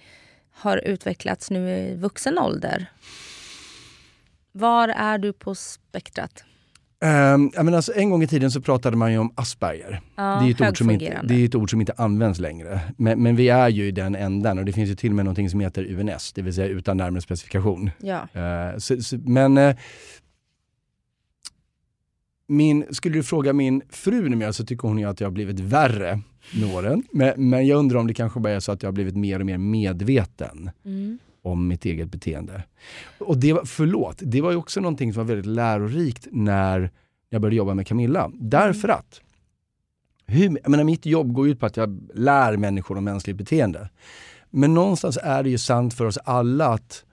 [0.50, 2.86] har utvecklats nu i vuxen ålder?
[4.52, 6.44] Var är du på spektrat?
[7.04, 10.00] Um, jag menar, alltså, en gång i tiden så pratade man ju om Asperger.
[10.16, 12.80] Ja, det, är ett ord som inte, det är ett ord som inte används längre.
[12.96, 15.24] Men, men, vi är ju i den änden och det finns ju till och med
[15.24, 17.90] något som heter UNS, det vill säga utan närmare specifikation.
[17.98, 18.28] Ja.
[18.36, 19.74] Uh, så, så, men uh,
[22.48, 25.60] min, skulle du fråga min fru numera så tycker hon ju att jag har blivit
[25.60, 26.20] värre
[26.60, 27.02] med åren.
[27.12, 29.40] Men, men jag undrar om det kanske bara är så att jag har blivit mer
[29.40, 30.70] och mer medveten.
[30.84, 32.62] Mm om mitt eget beteende.
[33.18, 36.90] Och det var, förlåt, det var ju också någonting som var väldigt lärorikt när
[37.28, 38.30] jag började jobba med Camilla.
[38.34, 38.98] Därför mm.
[38.98, 39.20] att
[40.26, 43.88] hur, jag menar, mitt jobb går ut på att jag lär människor om mänskligt beteende.
[44.50, 47.04] Men någonstans är det ju sant för oss alla att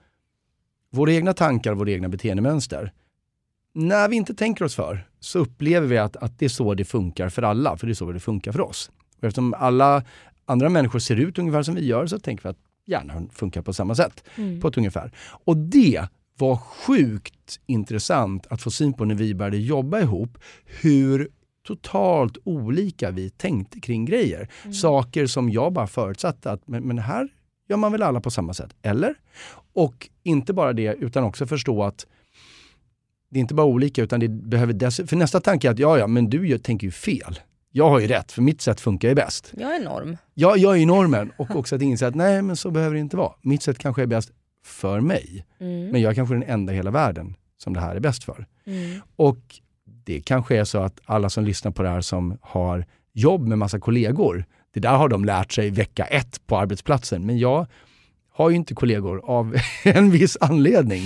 [0.90, 2.92] våra egna tankar, våra egna beteendemönster,
[3.74, 6.84] när vi inte tänker oss för så upplever vi att, att det är så det
[6.84, 8.90] funkar för alla, för det är så det funkar för oss.
[9.18, 10.04] Och eftersom alla
[10.44, 13.72] andra människor ser ut ungefär som vi gör så tänker vi att hjärnan funkar på
[13.72, 14.24] samma sätt.
[14.36, 14.60] Mm.
[14.60, 15.12] På ett ungefär.
[15.44, 20.38] Och det var sjukt intressant att få syn på när vi började jobba ihop.
[20.64, 21.28] Hur
[21.66, 24.48] totalt olika vi tänkte kring grejer.
[24.62, 24.74] Mm.
[24.74, 27.28] Saker som jag bara förutsatte att men, men här
[27.68, 29.14] gör man väl alla på samma sätt, eller?
[29.72, 32.06] Och inte bara det, utan också förstå att
[33.30, 35.98] det är inte bara olika, utan det behöver dess För nästa tanke är att ja,
[35.98, 37.40] ja, men du tänker ju fel
[37.72, 39.52] jag har ju rätt, för mitt sätt funkar ju bäst.
[39.56, 40.16] Jag är norm.
[40.34, 41.32] Ja, jag är normen.
[41.36, 43.32] Och också att inse att nej, men så behöver det inte vara.
[43.40, 44.30] Mitt sätt kanske är bäst
[44.64, 45.46] för mig.
[45.60, 45.88] Mm.
[45.88, 48.46] Men jag är kanske den enda i hela världen som det här är bäst för.
[48.66, 49.00] Mm.
[49.16, 49.40] Och
[49.84, 53.58] det kanske är så att alla som lyssnar på det här som har jobb med
[53.58, 57.26] massa kollegor, det där har de lärt sig vecka ett på arbetsplatsen.
[57.26, 57.66] Men jag
[58.32, 61.02] har ju inte kollegor av en viss anledning.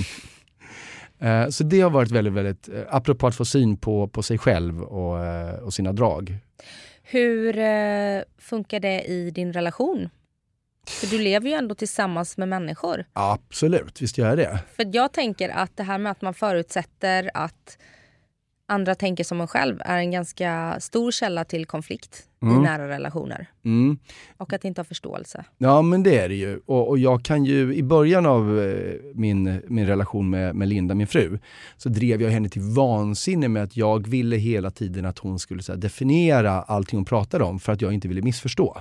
[1.19, 4.39] Eh, så det har varit väldigt, väldigt, eh, apropå att få syn på, på sig
[4.39, 6.39] själv och, eh, och sina drag.
[7.03, 7.55] Hur
[8.41, 10.09] funkar det i din relation?
[10.89, 13.05] För du lever ju ändå tillsammans med människor.
[13.13, 14.59] Absolut, visst gör jag det.
[14.77, 17.79] För jag tänker att det här med att man förutsätter att
[18.69, 22.59] andra tänker som en själv är en ganska stor källa till konflikt Mm.
[22.59, 23.47] i nära relationer.
[23.65, 23.99] Mm.
[24.37, 25.45] Och att inte ha förståelse.
[25.59, 26.61] Ja men det är det ju.
[26.67, 30.95] Och, och jag kan ju, i början av eh, min, min relation med, med Linda,
[30.95, 31.39] min fru,
[31.77, 35.63] så drev jag henne till vansinne med att jag ville hela tiden att hon skulle
[35.63, 38.81] så här, definiera allting hon pratade om för att jag inte ville missförstå.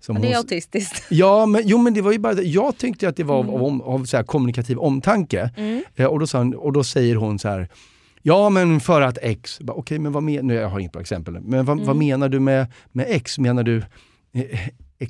[0.00, 1.06] Som det är hon- autistiskt.
[1.10, 2.42] Ja, men, jo, men det var ju bara.
[2.42, 3.60] Jag tyckte att det var av, Mm.
[3.80, 5.50] av, av så här, kommunikativ omtanke.
[5.56, 5.84] Mm.
[5.96, 7.68] Eh, och, då sa och då säger hon så här,
[8.28, 11.64] ja men för att X, okej men vad menar, jag har inget bra exempel, men
[11.64, 11.86] vad, Mm.
[11.86, 13.38] vad menar du med, med X?
[13.38, 13.76] Menar du
[14.32, 14.60] eh,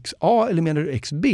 [0.03, 1.27] XA eller menar du XB?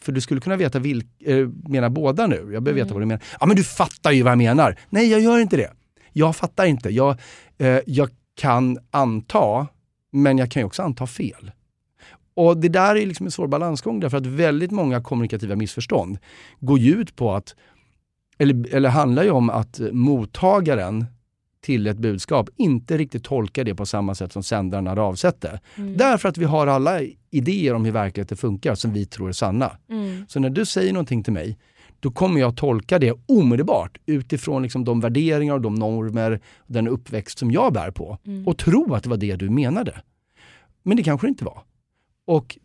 [0.00, 2.36] För du skulle kunna veta vilk, eh, menar båda nu.
[2.36, 2.94] Jag behöver veta Mm.
[2.94, 3.22] vad du menar.
[3.40, 4.78] Ja men du fattar ju vad jag menar.
[4.90, 5.70] Nej jag gör inte det.
[6.12, 6.90] Jag fattar inte.
[6.90, 7.16] Jag,
[7.58, 8.08] eh, jag
[8.40, 9.66] kan anta,
[10.12, 11.50] men jag kan ju också anta fel.
[12.34, 16.18] Och det där är liksom en svår balansgång därför att väldigt många kommunikativa missförstånd
[16.60, 17.54] går ju ut på att,
[18.38, 21.04] eller, eller handlar ju om att mottagaren
[21.66, 25.60] till ett budskap inte riktigt tolkar det på samma sätt som sändaren hade avsett det.
[25.76, 25.96] Mm.
[25.96, 27.00] Därför att vi har alla
[27.30, 29.76] idéer om hur verkligheten funkar som vi tror är sanna.
[29.90, 30.26] Mm.
[30.28, 31.58] Så när du säger någonting till mig,
[32.00, 36.88] då kommer jag tolka det omedelbart utifrån liksom de värderingar och de normer, och den
[36.88, 38.18] uppväxt som jag bär på.
[38.26, 38.46] Mm.
[38.46, 40.02] Och tro att det var det du menade.
[40.82, 41.62] Men det kanske det inte var.
[42.26, 42.58] Och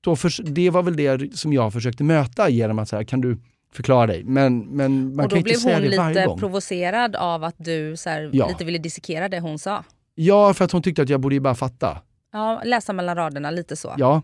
[0.00, 3.38] då för, det var väl det som jag försökte möta genom att säga, kan du
[3.76, 4.24] förklara dig?
[4.24, 6.38] Men, men man och kan då inte blev säga hon det varje lite gång.
[6.38, 8.48] provocerad av att du så här, Ja.
[8.48, 9.84] lite ville dissekera det hon sa.
[10.14, 11.98] Ja, för att hon tyckte att jag borde ju bara fatta.
[12.32, 13.94] Ja, läsa mellan raderna, lite så.
[13.98, 14.22] Ja,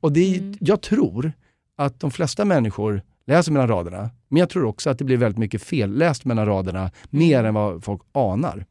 [0.00, 0.54] och det, Mm.
[0.60, 1.32] jag tror
[1.76, 5.38] att de flesta människor läser mellan raderna, men jag tror också att det blir väldigt
[5.38, 7.46] mycket felläst mellan raderna, mer Mm.
[7.48, 8.66] än vad folk anar.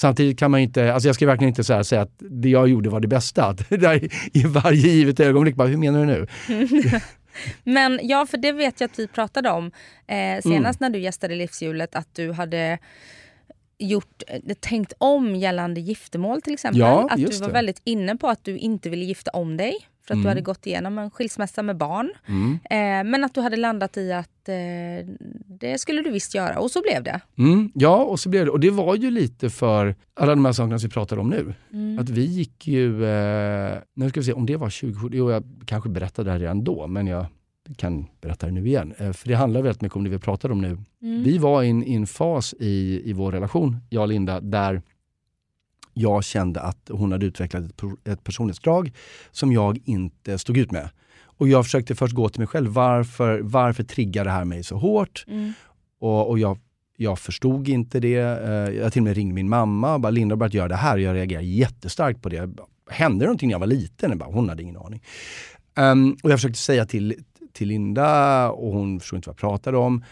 [0.00, 2.90] Samtidigt kan man inte, alltså jag ska verkligen inte så säga att det jag gjorde
[2.90, 3.52] var det bästa.
[3.68, 6.26] Det där I varje givet ögonblick, bara, hur menar du nu?
[7.64, 9.70] Men ja, för det vet jag att vi pratade om
[10.06, 10.38] Mm.
[10.38, 12.78] eh, senast när du gästade Livshjulet, att du hade
[13.78, 16.80] gjort, eh, tänkt om gällande giftermål till exempel.
[16.80, 17.52] Ja, att du var det.
[17.52, 20.22] väldigt inne på att du inte ville gifta om dig för att Mm.
[20.22, 22.10] du hade gått igenom en skilsmässa med barn.
[22.26, 22.52] Mm.
[22.70, 24.54] Eh, men att du hade landat i att eh,
[25.46, 27.20] det skulle du visst göra och så blev det.
[27.38, 28.50] Mm, ja, och så blev det.
[28.50, 31.54] Och det var ju lite för alla de här sakerna som vi pratar om nu.
[31.72, 31.98] Mm.
[31.98, 35.44] Att vi gick ju, eh, nu ska vi se om det var 2017, jo jag
[35.66, 37.26] kanske berättade det här redan då, men jag
[37.76, 38.94] kan berätta det nu igen.
[38.98, 40.78] Eh, för det handlar väldigt mycket om det vi pratar om nu.
[41.02, 41.22] Mm.
[41.22, 44.82] Vi var i en, i en fas i, i vår relation, jag och Linda, där
[45.94, 48.92] jag kände att hon hade utvecklat ett, ett personlighetsdrag
[49.30, 50.88] som jag inte stod ut med.
[51.36, 54.76] Och jag försökte först gå till mig själv, varför, varför triggar det här mig så
[54.76, 55.24] hårt?
[55.28, 55.52] Mm.
[56.00, 56.58] Och, och jag,
[56.96, 58.16] jag förstod inte det.
[58.16, 60.76] Eh, Jag till och med ringde min mamma och bara, Linda har börjat göra det
[60.76, 60.98] här.
[60.98, 62.50] Jag reagerade jättestarkt på det.
[62.90, 64.10] Hände det någonting när jag var liten?
[64.10, 65.02] Jag bara, hon hade ingen aning.
[65.76, 67.14] Ehm, och jag försökte säga till,
[67.52, 70.04] till Linda och hon förstod inte vad jag pratade om.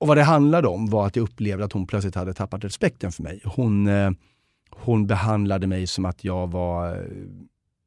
[0.00, 3.12] Och vad det handlade om var att jag upplevde att hon plötsligt hade tappat respekten
[3.12, 3.40] för mig.
[3.44, 4.10] Hon, eh,
[4.70, 7.02] hon behandlade mig som att jag var eh,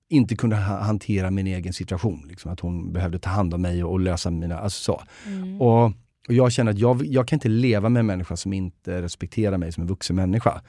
[0.10, 2.26] inte kunde ha- hantera min egen situation.
[2.30, 4.60] Liksom, att hon behövde ta hand om mig och, och lösa mina...
[4.60, 5.04] Alltså så.
[5.28, 5.62] Mm.
[5.62, 5.86] Och,
[6.28, 9.58] och jag känner att jag, jag kan inte leva med en människa som inte respekterar
[9.58, 10.62] mig som en vuxen människa.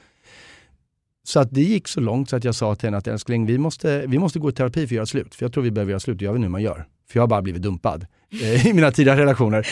[1.23, 3.57] Så att det gick så långt så att jag sa till henne att älskling, vi
[3.57, 5.35] måste, vi måste gå i terapi för att göra slut.
[5.35, 6.85] För jag tror vi behöver göra slut, det gör vi nu man gör.
[7.09, 8.05] För jag har bara blivit dumpad
[8.41, 9.67] eh, i mina tidigare relationer.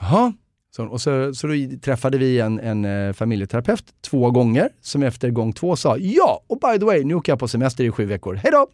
[0.00, 0.32] Jaha.
[0.76, 5.30] Så, och så, så då träffade vi en, en eh, familjeterapeut två gånger, som efter
[5.30, 8.04] gång två sa ja, och by the way, nu åker jag på semester i sju
[8.04, 8.34] veckor.
[8.34, 8.66] Hej då!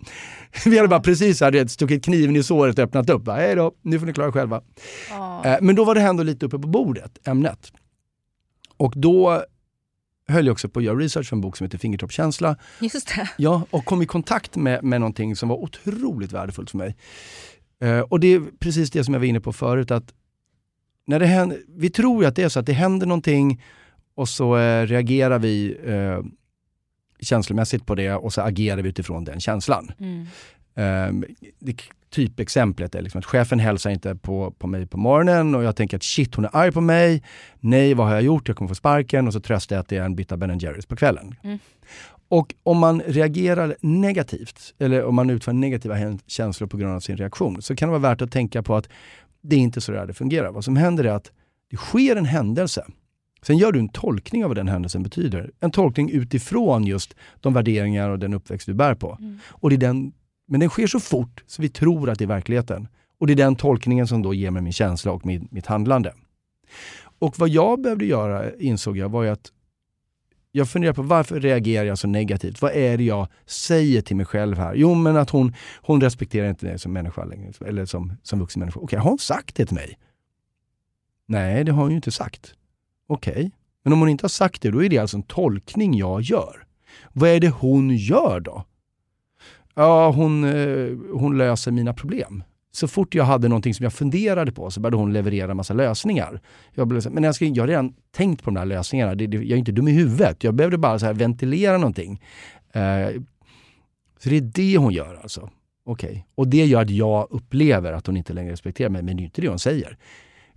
[0.70, 3.28] Vi hade bara precis hade stuckit kniven i såret och öppnat upp.
[3.28, 4.62] Hej då, nu får ni klara er själva.
[5.44, 7.72] Eh, Men då var det ändå lite uppe på bordet, ämnet.
[8.76, 9.42] Och då
[10.28, 12.56] höll jag också på att göra research för en bok som heter Fingertoppskänsla.
[12.80, 13.30] Just det.
[13.36, 16.96] Ja, och kom i kontakt med, med någonting som var otroligt värdefullt för mig.
[17.82, 20.14] Eh, och det är precis det som jag var inne på förut, att
[21.10, 23.62] när det händer, vi tror ju att det är så att det händer någonting
[24.14, 26.20] och så eh, reagerar vi eh,
[27.20, 29.92] känslomässigt på det och så agerar vi utifrån den känslan.
[29.98, 30.26] Mm.
[31.08, 31.24] Um,
[31.58, 31.76] det,
[32.10, 35.96] typexemplet är liksom att chefen hälsar inte på, på mig på morgonen och jag tänker
[35.96, 37.22] att shit hon är arg på mig.
[37.60, 38.48] Nej vad har jag gjort?
[38.48, 40.86] Jag kommer få sparken och så tröstar jag att det är en bytta Ben Jerrys
[40.86, 41.34] på kvällen.
[41.42, 41.58] Mm.
[42.28, 45.96] Och om man reagerar negativt eller om man utför negativa
[46.26, 48.88] känslor på grund av sin reaktion så kan det vara värt att tänka på att
[49.42, 50.52] det är inte så det fungerar.
[50.52, 51.32] Vad som händer är att
[51.70, 52.86] det sker en händelse.
[53.42, 55.50] Sen gör du en tolkning av vad den händelsen betyder.
[55.60, 59.16] En tolkning utifrån just de värderingar och den uppväxt du bär på.
[59.20, 59.38] Mm.
[59.46, 60.12] Och det är den,
[60.48, 62.88] men den sker så fort så vi tror att det är verkligheten.
[63.18, 66.14] Och det är den tolkningen som då ger mig min känsla och min, mitt handlande.
[67.18, 69.52] Och vad jag behövde göra, insåg jag, var att
[70.52, 72.62] jag funderar på varför reagerar jag så negativt?
[72.62, 74.74] Vad är det jag säger till mig själv här?
[74.74, 78.60] Jo, men att hon, hon respekterar inte mig som människa längre, eller som, som vuxen
[78.60, 78.78] människa.
[78.78, 79.98] Okej, okay, har hon sagt det till mig?
[81.26, 82.54] Nej, det har hon ju inte sagt.
[83.06, 83.50] Okej, okay.
[83.82, 86.66] men om hon inte har sagt det, då är det alltså en tolkning jag gör.
[87.12, 88.64] Vad är det hon gör då?
[89.74, 94.52] Ja, hon, eh, hon löser mina problem så fort jag hade någonting som jag funderade
[94.52, 96.40] på så började hon leverera massa lösningar.
[96.74, 99.14] Jag blev men jag, ska, jag har redan tänkt på de där lösningarna.
[99.14, 100.44] Det, det, jag är inte dum i huvudet.
[100.44, 102.22] Jag behövde bara så ventilera någonting.
[102.76, 103.22] Uh,
[104.18, 105.50] så det är det hon gör alltså.
[105.84, 106.10] Okej.
[106.10, 106.22] Okay.
[106.34, 109.24] Och det gör att jag upplever att hon inte längre respekterar mig, men det är
[109.24, 109.96] inte det hon säger.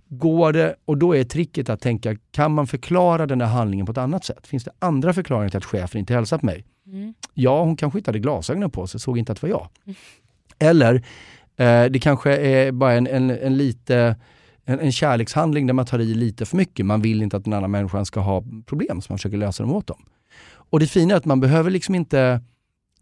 [0.08, 3.92] Går det, och då är tricket att tänka, kan man förklara den här handlingen på
[3.92, 4.46] ett annat sätt?
[4.46, 6.64] Finns det andra förklaringar till att chefen inte hälsar på mig?
[6.86, 7.14] Mm.
[7.34, 9.68] Ja, hon kanske inte hade glasögonen på sig, såg inte att det var jag.
[9.84, 9.96] Mm.
[10.58, 11.04] Eller,
[11.56, 14.16] Eh, det kanske är bara en, en, en lite
[14.64, 16.86] en, en kärlekshandling där man tar i lite för mycket.
[16.86, 19.72] Man vill inte att den andra människan ska ha problem, så man försöker lösa dem
[19.72, 20.04] åt dem.
[20.70, 22.40] Och det fina är att man behöver liksom inte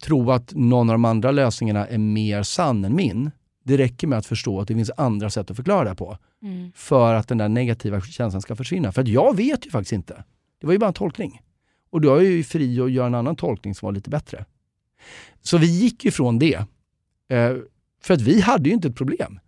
[0.03, 3.31] tro att någon av de andra lösningarna är mer sann än min.
[3.65, 6.19] Det räcker med att förstå att det finns andra sätt att förklara det på.
[6.43, 6.73] Mm.
[6.75, 8.93] För att den där negativa känslan ska försvinna.
[8.93, 10.25] För att jag vet ju faktiskt inte.
[10.61, 11.41] Det var ju bara en tolkning.
[11.91, 14.45] Och då är jag ju fri att göra en annan tolkning som var lite bättre.
[15.43, 16.65] Så vi gick ifrån det.
[17.29, 17.57] Eh,
[18.05, 19.41] för att vi hade ju inte ett problem.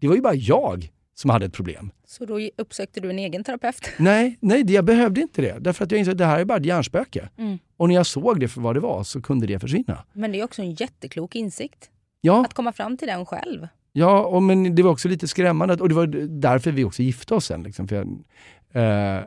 [0.00, 1.90] Det var ju bara jag som hade ett problem.
[2.06, 3.90] Så då uppsökte du en egen terapeut?
[3.98, 5.58] Nej, nej jag behövde inte det.
[5.58, 7.28] Därför att jag insåg att det här är bara ett hjärnspöke.
[7.36, 7.58] Mm.
[7.76, 10.04] Och när jag såg det för vad det var så kunde det försvinna.
[10.12, 11.90] Men det är också en jätteklok insikt.
[12.20, 12.44] Ja.
[12.44, 13.68] Att komma fram till den själv.
[13.92, 15.74] Ja, och men det var också lite skrämmande.
[15.74, 16.06] Och det var
[16.40, 17.62] därför vi också gifte oss sen.
[17.62, 17.88] Liksom.
[17.88, 18.06] För jag,
[18.72, 19.24] eh,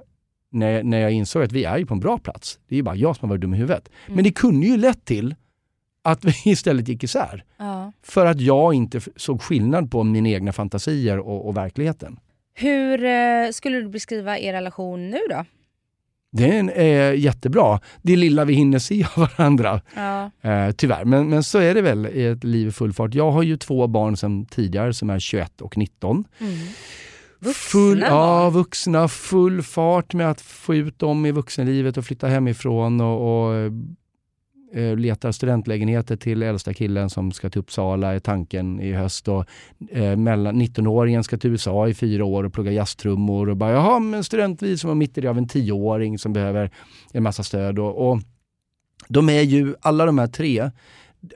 [0.51, 2.59] när, när jag insåg att vi är ju på en bra plats.
[2.67, 3.89] Det är ju bara jag som har varit dum i huvudet.
[4.05, 4.15] Mm.
[4.15, 5.35] Men det kunde ju lett till
[6.03, 7.43] att vi istället gick isär.
[7.57, 7.91] Ja.
[8.03, 12.19] För att jag inte såg skillnad på mina egna fantasier och, och verkligheten.
[12.53, 15.45] Hur eh, skulle du beskriva er relation nu då?
[16.31, 17.79] Den är jättebra.
[18.01, 19.81] Det lilla vi hinner se av varandra.
[19.95, 20.31] Ja.
[20.41, 23.13] Eh, tyvärr, men, men så är det väl i ett liv i full fart.
[23.13, 26.23] Jag har ju två barn sedan tidigare som är 21 och 19.
[26.39, 26.53] Mm.
[27.39, 28.09] Vuxna full, barn?
[28.09, 29.07] Ja, vuxna.
[29.07, 33.71] Full fart med att få ut dem i vuxenlivet och flytta hemifrån och, och
[34.73, 39.27] eh, letar studentlägenheter till äldsta killen som ska till Uppsala, är tanken i höst.
[39.27, 39.45] Och,
[39.91, 43.49] eh, 19-åringen ska till USA i fyra år och plugga jazztrummor.
[43.49, 46.71] Och bara, jaha, men studentvisum och mitt i det av en tioåring som behöver
[47.11, 47.79] en massa stöd.
[47.79, 48.19] Och, och,
[49.07, 50.71] de är ju, alla de här tre,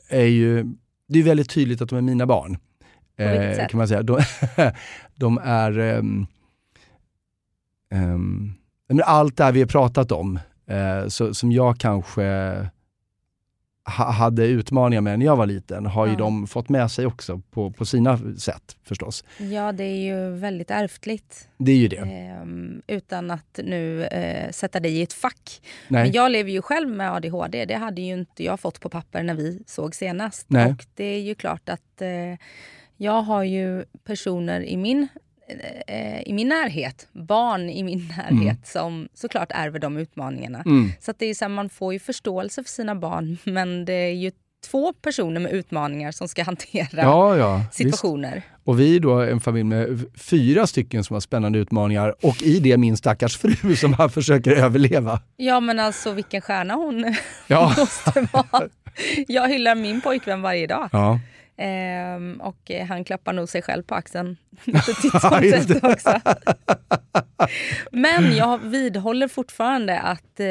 [0.09, 0.65] är ju,
[1.07, 2.57] det är väldigt tydligt att de är mina barn.
[3.17, 4.03] Eh, kan man säga.
[4.03, 4.19] De,
[5.15, 6.27] de är um,
[7.93, 8.55] um,
[9.03, 12.23] allt det här vi har pratat om, eh, så, som jag kanske
[13.89, 16.11] hade utmaningar med när jag var liten har ja.
[16.11, 19.23] ju de fått med sig också på, på sina sätt förstås.
[19.37, 21.47] Ja, det är ju väldigt ärftligt.
[21.57, 21.97] Det är ju det.
[21.97, 25.61] Ehm, utan att nu eh, sätta dig i ett fack.
[25.87, 26.03] Nej.
[26.03, 27.65] Men jag lever ju själv med ADHD.
[27.65, 30.45] Det hade ju inte jag fått på papper när vi såg senast.
[30.49, 30.71] Nej.
[30.71, 32.39] Och det är ju klart att eh,
[32.97, 35.24] jag har ju personer i min Eh,
[36.25, 38.57] i min närhet, barn i min närhet mm.
[38.63, 40.63] som såklart ärver de utmaningarna.
[40.65, 40.91] Mm.
[40.99, 44.13] Så det är så här, man får ju förståelse för sina barn men det är
[44.13, 44.31] ju
[44.71, 48.35] två personer med utmaningar som ska hantera ja, ja, situationer.
[48.35, 48.47] Visst.
[48.63, 52.59] Och vi är då en familj med fyra stycken som har spännande utmaningar och i
[52.59, 55.21] det min stackars fru som han försöker överleva.
[55.37, 57.15] Ja men alltså vilken stjärna hon
[57.47, 57.73] ja.
[57.77, 58.69] måste vara.
[59.27, 60.89] Jag hyllar min pojkvän varje dag.
[60.91, 61.19] Ja.
[61.57, 64.37] Ehm, och han klappar nog sig själv på axeln
[65.81, 66.19] också.
[67.91, 70.45] Men jag vidhåller fortfarande att eh,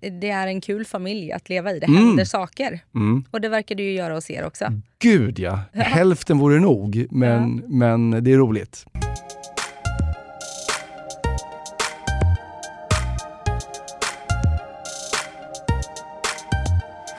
[0.00, 1.78] det är en kul familj att leva i.
[1.78, 2.06] Det mm.
[2.06, 2.80] händer saker.
[2.94, 3.24] Mm.
[3.30, 4.66] Och det verkar det ju göra hos er också.
[4.98, 5.60] Gud ja!
[5.72, 7.68] Hälften vore nog, men, ja.
[7.68, 8.86] men det är roligt.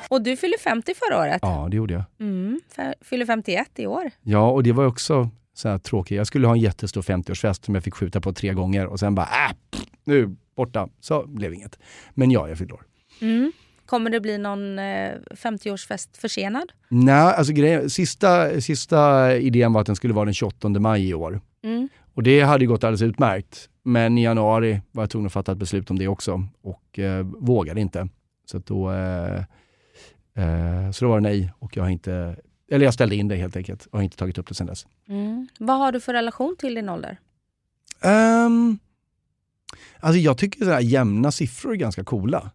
[0.09, 1.39] Och du fyllde 50 förra året.
[1.41, 2.03] Ja, det gjorde jag.
[2.19, 2.59] Mm,
[3.01, 4.11] fyller 51 i år.
[4.21, 6.17] Ja, och det var också så här tråkigt.
[6.17, 9.15] Jag skulle ha en jättestor 50-årsfest som jag fick skjuta på tre gånger och sen
[9.15, 10.89] bara äh, nu borta.
[10.99, 11.79] Så blev inget.
[12.13, 12.83] Men ja, jag fyllde år.
[13.21, 13.51] Mm.
[13.85, 16.71] Kommer det bli någon eh, 50-årsfest försenad?
[16.89, 21.13] Nej, alltså grejen, sista, sista idén var att den skulle vara den 28 maj i
[21.13, 21.41] år.
[21.63, 21.89] Mm.
[22.13, 23.69] Och det hade gått alldeles utmärkt.
[23.83, 27.23] Men i januari var jag tvungen att fatta ett beslut om det också och eh,
[27.23, 28.07] vågade inte.
[28.45, 29.43] Så då eh,
[30.39, 32.35] Eh, så då var det nej och jag har inte,
[32.71, 34.87] eller jag ställde in det helt enkelt och har inte tagit upp det sen dess.
[35.07, 35.47] Mm.
[35.59, 37.19] Vad har du för relation till din ålder?
[38.01, 38.79] Um,
[39.99, 42.51] alltså jag tycker sådana jämna siffror är ganska coola.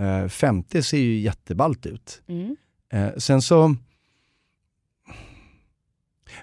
[0.00, 2.22] Uh, 50 ser ju jätteballt ut.
[2.26, 2.56] Mm.
[2.94, 3.76] Uh, sen så...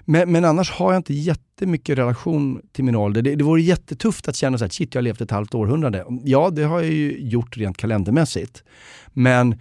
[0.04, 3.22] Men, men annars har jag inte jättemycket relation till min ålder.
[3.22, 6.04] Det, det vore jättetufft att känna så här, shit jag har levt ett halvt århundrade.
[6.24, 8.64] Ja, det har jag ju gjort rent kalendermässigt.
[9.12, 9.60] Men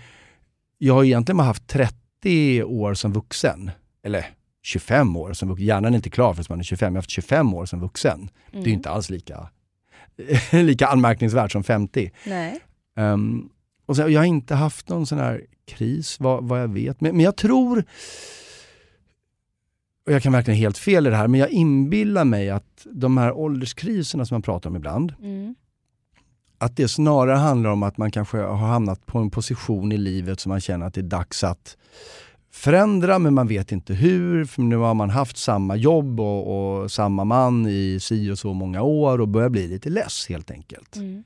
[0.86, 3.72] jag har egentligen bara haft 30 år som vuxen.
[4.04, 4.26] Eller
[4.64, 5.66] 25 år som vuxen.
[5.68, 6.86] Hjärnan är inte klar förrän man är 25.
[6.94, 8.20] Jag har haft 25 år som vuxen.
[8.20, 8.30] Mm.
[8.52, 8.74] Det är Mm.
[8.74, 9.50] inte alls lika,
[10.52, 12.12] lika anmärkningsvärt som 50.
[12.26, 12.60] Nej.
[12.98, 13.50] Um,
[13.86, 17.02] och så, jag har inte haft någon sån här kris, vad, vad jag vet.
[17.02, 17.84] Men, men jag tror,
[20.06, 23.18] och jag kan verkligen helt fel i det här, men jag inbillar mig att de
[23.18, 25.56] här ålderskriserna som man pratar om ibland, Mm.
[26.64, 30.40] Att det snarare handlar om att man kanske har hamnat på en position i livet
[30.40, 31.78] som man känner att det är dags att
[32.52, 34.46] förändra, men man vet inte hur.
[34.46, 38.54] För nu har man haft samma jobb och, och samma man i si och så
[38.54, 40.96] många år och börjar bli lite less helt enkelt.
[40.96, 41.24] Mm.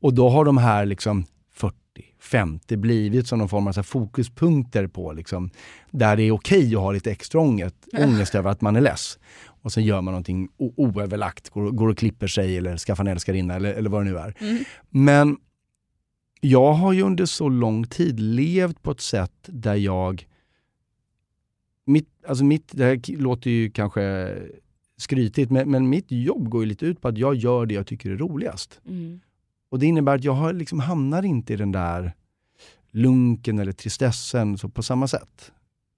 [0.00, 1.24] Och då har de här liksom
[1.54, 1.74] 40,
[2.20, 5.50] 50 blivit som någon form av fokuspunkter på liksom,
[5.90, 9.18] där det är okej att ha lite extra ångest, ångest över att man är less.
[9.62, 13.54] Och sen gör man någonting oöverlagt, går, går och klipper sig eller skaffar en älskarinna
[13.54, 14.34] eller, eller vad det nu är.
[14.40, 14.64] Mm.
[14.90, 15.36] Men
[16.40, 20.26] jag har ju under så lång tid levt på ett sätt där jag...
[21.84, 24.36] Mitt, alltså mitt, det här låter ju kanske
[24.96, 27.86] skrytigt, men, men mitt jobb går ju lite ut på att jag gör det jag
[27.86, 28.80] tycker är roligast.
[28.88, 29.20] Mm.
[29.68, 32.12] Och det innebär att jag har liksom hamnar inte i den där
[32.90, 35.52] lunken eller tristessen så på samma sätt.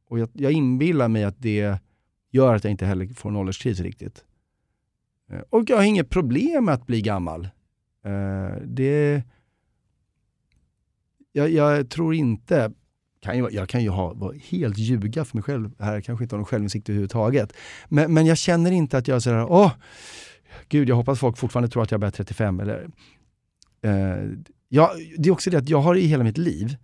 [0.08, 1.78] Och jag, jag inbillar mig att det
[2.32, 4.24] gör att jag inte heller får en ålderskris riktigt.
[5.30, 7.44] Eh, och jag har inget problem med att bli gammal.
[8.04, 9.22] Eh, det...
[11.32, 12.72] Jag, jag tror inte...
[13.20, 16.34] Kan ju, jag kan ju ha, vara helt ljuga för mig själv här, kanske inte
[16.34, 17.52] har någon självinsikt överhuvudtaget.
[17.88, 19.72] Men, men jag känner inte att jag är sådär, åh,
[20.68, 22.88] gud jag hoppas folk fortfarande tror att jag är 35 eller
[23.82, 24.24] Eh,
[24.68, 26.76] jag, det är också det att jag har i hela mitt liv,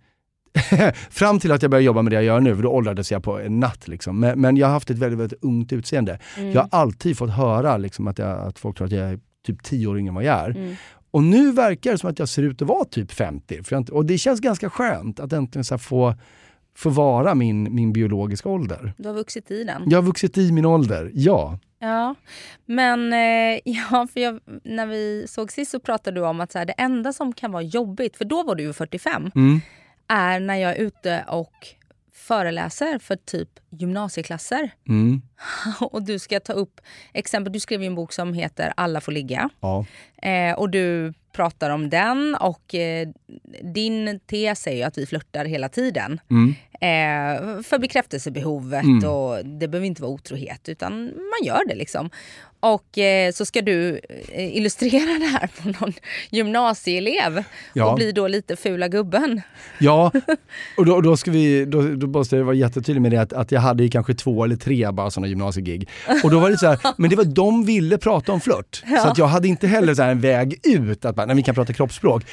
[1.09, 3.23] fram till att jag började jobba med det jag gör nu, för då åldrades jag
[3.23, 3.87] på en natt.
[3.87, 4.19] Liksom.
[4.19, 6.19] Men, men jag har haft ett väldigt, väldigt ungt utseende.
[6.37, 6.51] Mm.
[6.51, 9.63] Jag har alltid fått höra liksom, att, jag, att folk tror att jag är typ
[9.63, 10.49] 10 år yngre än vad jag är.
[10.49, 10.75] Mm.
[11.11, 13.63] Och nu verkar det som att jag ser ut att vara typ 50.
[13.63, 16.13] För inte, och det känns ganska skönt att äntligen så få,
[16.77, 18.93] få vara min, min biologiska ålder.
[18.97, 19.83] Du har vuxit i den.
[19.85, 21.59] Jag har vuxit i min ålder, ja.
[21.79, 22.15] Ja,
[22.65, 26.57] men eh, ja, för jag, när vi såg sist så pratade du om att så
[26.57, 29.61] här, det enda som kan vara jobbigt, för då var du ju 45, Mm.
[30.09, 31.67] Är när jag är ute och
[32.13, 34.71] föreläser för typ gymnasieklasser.
[34.87, 35.21] Mm.
[35.79, 36.81] Och du ska ta upp
[37.13, 39.49] exempel, du skrev ju en bok som heter Alla får ligga.
[39.59, 39.85] Ja.
[40.21, 43.07] Eh, och du pratar om den och eh,
[43.73, 46.19] din tes är ju att vi flörtar hela tiden.
[46.29, 46.55] Mm.
[46.73, 49.09] Eh, för bekräftelsebehovet Mm.
[49.09, 52.09] och det behöver inte vara otrohet utan man gör det liksom.
[52.59, 53.99] Och eh, så ska du
[54.29, 55.93] eh, illustrera det här på någon
[56.29, 57.43] gymnasieelev
[57.73, 57.89] Ja.
[57.89, 59.41] och bli då lite fula gubben.
[59.79, 60.11] Ja,
[60.77, 63.51] och då, då, ska vi, då, då måste jag vara jättetydlig med det att, att
[63.51, 65.89] jag hade kanske två eller tre bara sådana gymnasiegig.
[66.23, 68.83] Och då var det så här, men det var de ville prata om flört.
[69.03, 71.55] Så att jag hade inte heller så en väg ut, att bara, nej, vi kan
[71.55, 72.23] prata kroppsspråk.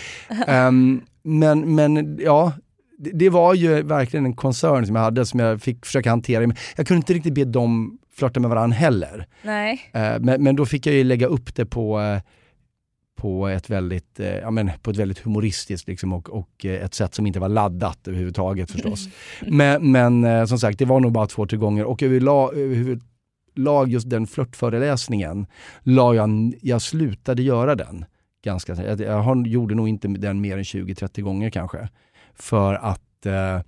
[0.46, 2.52] Ehm, men, men ja,
[2.98, 6.54] det, var ju verkligen en koncern som jag hade som jag fick försöka hantera.
[6.76, 9.26] Jag kunde inte riktigt be dem flörta med varandra heller.
[9.42, 9.90] Nej.
[9.92, 12.20] Eh, Men, men då fick jag ju lägga upp det på, eh,
[13.16, 16.94] på, ett, väldigt, eh, ja, men på ett väldigt humoristiskt liksom, och, och eh, ett
[16.94, 19.08] sätt som inte var laddat överhuvudtaget förstås.
[19.46, 23.88] men men eh, som sagt, det var nog bara två, tre gånger och överlag, överlag
[23.88, 25.46] just den flörtföreläsningen,
[25.82, 28.04] la jag, jag slutade göra den.
[28.44, 31.88] Ganska, jag, jag gjorde nog inte den mer än 20-30 gånger kanske.
[32.34, 33.60] För att eh,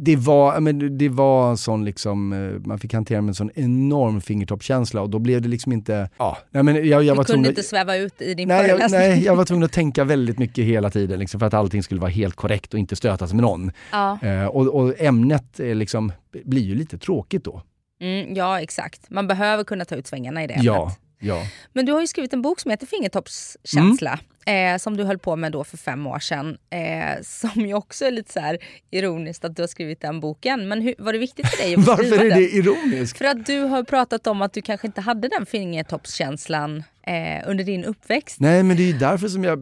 [0.00, 3.34] det var, ja, men det var en sån liksom, eh, man fick hantera med en
[3.34, 7.06] sån enorm fingertoppskänsla och då blev det liksom inte, ja, nej men jag, jag Du
[7.08, 9.00] var kunde tvungen inte sväva ut i din Nej jag, föreläsning.
[9.00, 12.00] nej, jag var tvungen att tänka väldigt mycket hela tiden liksom, för att allting skulle
[12.00, 13.70] vara helt korrekt och inte stötas med någon.
[13.92, 14.18] Ja.
[14.22, 16.12] Eh, och, och ämnet eh, liksom,
[16.44, 17.62] blir ju lite tråkigt då.
[18.00, 19.10] Mm, ja, exakt.
[19.10, 20.98] Man behöver kunna ta ut svängarna i det Ja, ämnet.
[21.18, 21.42] ja.
[21.72, 24.10] Men du har ju skrivit en bok som heter Fingertoppskänsla.
[24.10, 24.24] Mm.
[24.48, 26.56] Eh, som du höll på med då för fem år sedan.
[26.70, 28.58] Eh, som ju också är lite så här
[28.90, 30.68] ironiskt att du har skrivit den boken.
[30.68, 32.38] Men hur, var det viktigt för dig att Varför skriva är den?
[32.38, 33.18] det ironiskt?
[33.18, 37.64] För att du har pratat om att du kanske inte hade den fingertoppskänslan eh, under
[37.64, 38.40] din uppväxt.
[38.40, 39.58] Nej men det är ju därför som jag...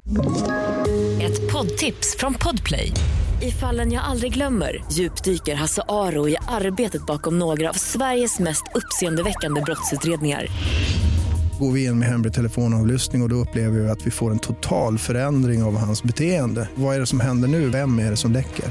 [1.23, 2.93] Ett poddtips från Podplay.
[3.43, 8.65] I fallen jag aldrig glömmer djupdyker Hasse Aro i arbetet bakom några av Sveriges mest
[8.75, 10.47] uppseendeväckande brottsutredningar.
[11.61, 14.39] Går vi in med hemlig telefonavlyssning och, och då upplever vi att vi får en
[14.39, 16.69] total förändring av hans beteende.
[16.75, 17.69] Vad är det som händer nu?
[17.71, 18.65] Vem är det som läcker?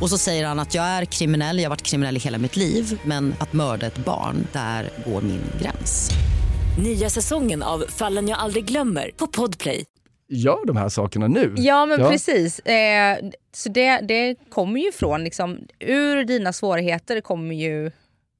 [0.00, 2.56] Och så säger han att jag är kriminell, jag har varit kriminell i hela mitt
[2.56, 6.10] liv men att mörda ett barn, där går min gräns.
[6.82, 9.84] Nya säsongen av Fallen jag aldrig glömmer på Podplay.
[10.28, 11.54] gör de här sakerna nu.
[11.56, 12.10] Ja men Ja.
[12.10, 12.58] precis.
[12.58, 13.18] Eh,
[13.54, 17.90] så det, det kommer ju från, liksom, ur dina svårigheter kommer ju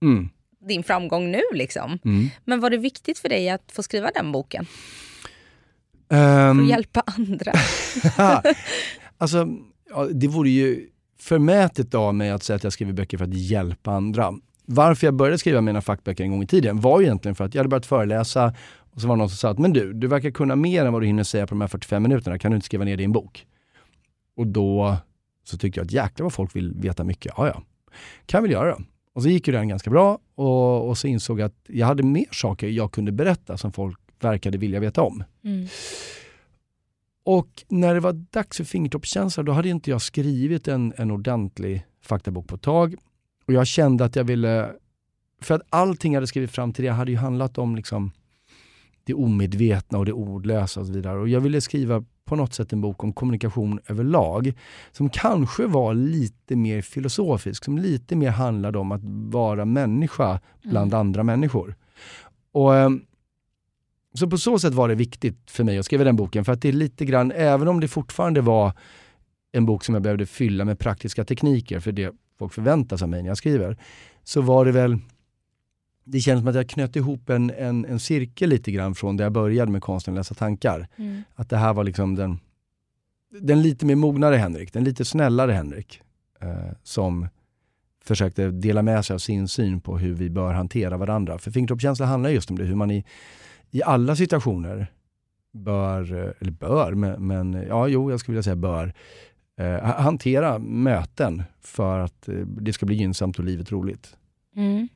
[0.03, 0.29] mm.
[0.69, 1.43] Din framgång nu.
[1.53, 1.99] Liksom.
[2.05, 2.29] Mm.
[2.45, 4.67] Men var det viktigt för dig att få skriva den boken?
[6.09, 7.53] Um, för att hjälpa andra?
[9.19, 9.49] alltså,
[9.91, 10.89] ja, det vore ju
[11.19, 14.33] förmätet av mig att säga att jag skriver böcker för att hjälpa andra.
[14.67, 17.55] Varför jag började skriva mina fackböcker en gång i tiden var ju egentligen för att
[17.55, 18.55] jag hade börjat föreläsa
[18.95, 20.93] och så var det någon som sa att men du, du verkar kunna mer än
[20.93, 23.03] vad du hinner säga på de här 45 minuterna, kan du inte skriva ner det
[23.03, 23.47] i en bok?
[24.37, 24.97] Och då
[25.45, 27.33] så tyckte jag att jäklar vad folk vill veta mycket.
[27.37, 27.63] Ja, ja,
[28.27, 28.85] kan väl göra det.
[29.15, 32.03] Och så gick ju den ganska bra och, och så insåg jag att jag hade
[32.03, 35.25] mer saker jag kunde berätta som folk verkade vilja veta om.
[35.45, 35.67] Mm.
[37.25, 41.87] Och när det var dags för fingertoppskänsla, då hade inte jag skrivit en, en ordentlig
[42.03, 42.95] faktabok på ett tag.
[43.47, 44.73] Och jag kände att jag ville,
[45.41, 48.13] för att allting jag hade skrivit fram till det hade ju handlat om liksom
[49.05, 51.19] det omedvetna och det ordlösa och så vidare.
[51.19, 52.05] Och jag ville skriva
[52.35, 54.53] på något sätt en bok om kommunikation överlag
[54.93, 59.01] som kanske var lite mer filosofisk, som lite mer handlade om att
[59.33, 61.01] vara människa bland mm.
[61.01, 61.75] andra människor.
[62.53, 63.03] Och, ehm,
[64.15, 66.63] så på så sätt var det viktigt för mig att skriva den boken, för att
[66.63, 68.73] det är lite grann, även om det fortfarande var
[69.53, 73.11] en bok som jag behövde fylla med praktiska tekniker för det folk förväntar sig av
[73.11, 73.77] mig när jag skriver,
[74.25, 74.99] så var det väl
[76.05, 79.25] det känns som att jag knöt ihop en, en, en cirkel lite grann från där
[79.25, 80.89] jag började med konsten att läsa tankar.
[80.97, 81.23] Mm.
[81.35, 82.39] Att det här var liksom den,
[83.41, 86.01] den lite mer mognare Henrik, den lite snällare Henrik.
[86.41, 87.29] Eh, som
[88.05, 91.39] försökte dela med sig av sin syn på hur vi bör hantera varandra.
[91.39, 93.05] För fingertoppskänsla handlar just om det, hur man i,
[93.71, 94.87] i alla situationer
[95.53, 98.95] bör, eller bör, men, men ja, jo, jag skulle vilja säga bör,
[99.59, 104.17] eh, hantera möten för att eh, det ska bli gynnsamt och livet roligt.
[104.57, 104.89] Mm.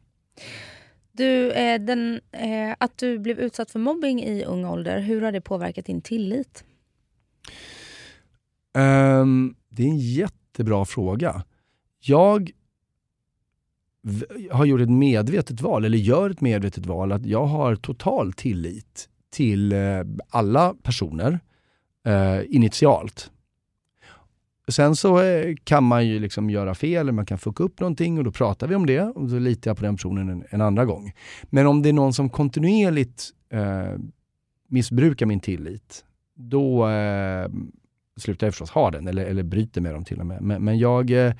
[1.18, 5.32] Du, eh, den, eh, att du blev utsatt för mobbing i ung ålder, hur har
[5.32, 6.64] det påverkat din tillit?
[8.78, 11.44] Um, det är en jättebra fråga.
[12.00, 12.50] Jag
[14.50, 19.08] har gjort ett medvetet val, eller gör ett medvetet val, att jag har total tillit
[19.30, 19.78] till eh,
[20.28, 21.40] alla personer
[22.06, 23.30] eh, initialt.
[24.68, 28.18] Sen så eh, kan man ju liksom göra fel, eller man kan fucka upp någonting
[28.18, 30.60] och då pratar vi om det och då litar jag på den personen en, en
[30.60, 31.12] andra gång.
[31.42, 34.00] Men om det är någon som kontinuerligt eh,
[34.68, 36.04] missbrukar min tillit,
[36.34, 37.48] då eh,
[38.16, 40.42] slutar jag förstås ha den, eller, eller bryter med dem till och med.
[40.42, 41.32] Men, men jag, eh,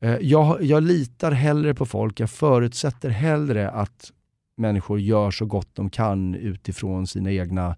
[0.00, 4.12] eh jag, jag litar hellre på folk, jag förutsätter hellre att
[4.56, 7.76] människor gör så gott de kan utifrån sina egna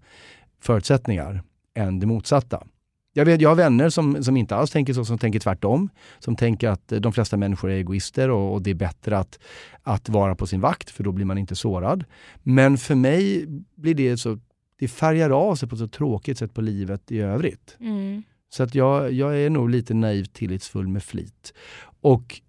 [0.61, 1.43] förutsättningar,
[1.73, 2.63] än det motsatta.
[3.17, 5.89] Jag, vet, jag har vänner som, som inte alls tänker så, som tänker tvärtom.
[6.19, 9.39] Som tänker att de flesta människor är egoister och, och, det är bättre att,
[9.83, 12.05] att vara på sin vakt för då blir man inte sårad.
[12.43, 13.45] Men för mig
[13.75, 14.39] blir det så,
[14.79, 17.77] det färgar av sig på ett så tråkigt sätt på livet i övrigt.
[17.79, 18.23] Mm.
[18.49, 21.53] Så att jag, jag är nog lite naivt tillitsfull med flit.
[22.01, 22.41] Och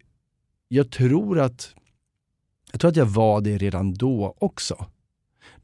[0.69, 1.75] jag tror att
[2.73, 4.87] jag tror att jag var det redan då också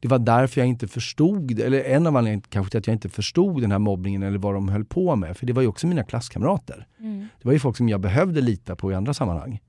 [0.05, 3.09] det var därför jag inte förstod, eller en av anledningarna kanske till att jag inte
[3.09, 5.37] förstod den här mobbningen eller vad de höll på med.
[5.37, 6.87] För det var ju också mina klasskamrater.
[6.99, 7.27] Mm.
[7.41, 9.59] Det var ju folk som jag behövde lita på i andra sammanhang.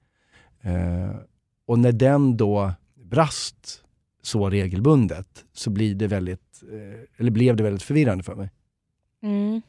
[0.61, 1.17] Eh,
[1.67, 2.73] och när den då
[3.05, 3.83] brast
[4.23, 8.51] så regelbundet så blir det väldigt, eh, eller blev det väldigt förvirrande för mig.
[9.23, 9.63] Mm.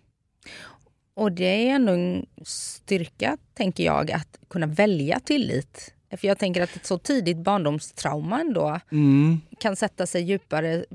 [1.14, 6.62] Och det är ändå en styrka, tänker jag, att kunna välja tillit för jag tänker
[6.62, 9.42] att ett så tidigt barndomstrauma ändå mm.
[9.60, 10.86] kan sätta sig djupare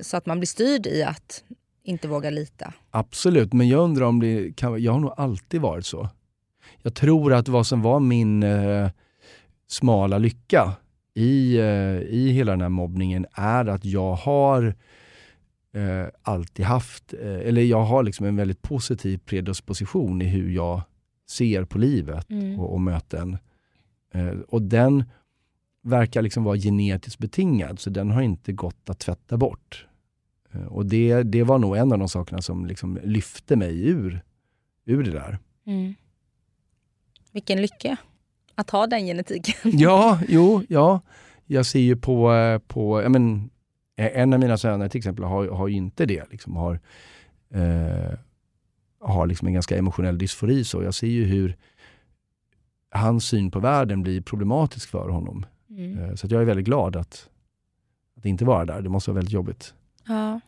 [0.00, 1.44] så att man blir styrd i att
[1.82, 2.72] inte våga lita.
[2.90, 6.08] Absolut, men jag undrar om det kan, jag har nog alltid varit så.
[6.82, 8.90] Jag tror att vad som var min eh,
[9.66, 10.76] smala lycka
[11.14, 14.74] i, eh, i hela den här mobbningen är att jag har
[15.74, 20.82] eh, alltid haft, eh, eller jag har liksom en väldigt positiv predisposition i hur jag
[21.30, 22.60] ser på livet mm.
[22.60, 23.38] och, och möten.
[24.12, 25.04] Eh, och den
[25.82, 29.86] verkar liksom vara genetiskt betingad, så den har inte gått att tvätta bort.
[30.52, 34.22] Eh, och det, det var nog en av de sakerna som liksom lyfte mig ur,
[34.84, 35.38] ur det där.
[35.66, 35.94] Mm.
[37.32, 37.96] Vilken lycka
[38.54, 39.54] att ha den genetiken.
[39.78, 41.00] Ja, jo, ja.
[41.46, 43.50] Jag ser ju på, eh, på jag men,
[43.96, 46.30] en av mina söner till exempel har, har ju inte det.
[46.30, 46.80] Liksom, har
[47.54, 48.18] eh,
[49.00, 50.64] har liksom en ganska emotionell dysfori.
[50.64, 51.56] Så jag ser ju hur,
[52.90, 55.46] hans syn på världen blir problematisk för honom.
[55.70, 55.98] Mm.
[55.98, 57.28] Eh, så jag är väldigt glad att,
[58.16, 58.82] att inte vara där.
[58.82, 59.74] Det måste vara väldigt jobbigt.
[60.06, 60.40] Ja,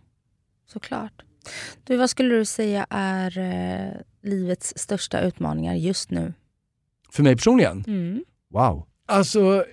[0.67, 1.23] såklart.
[1.85, 6.33] Du, vad skulle du säga är eh, livets största utmaningar just nu?
[7.11, 7.85] För mig personligen?
[7.87, 8.25] Mm.
[8.51, 8.87] Wow.
[9.07, 9.65] Alltså,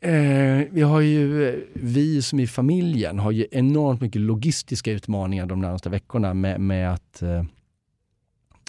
[0.00, 5.60] eh, vi har ju, vi som i familjen har ju enormt mycket logistiska utmaningar de
[5.60, 7.44] närmaste veckorna med, med att eh,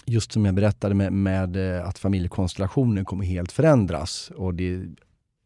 [0.06, 4.88] just som jag berättade med, med eh, att familjekonstellationen kommer helt förändras och det är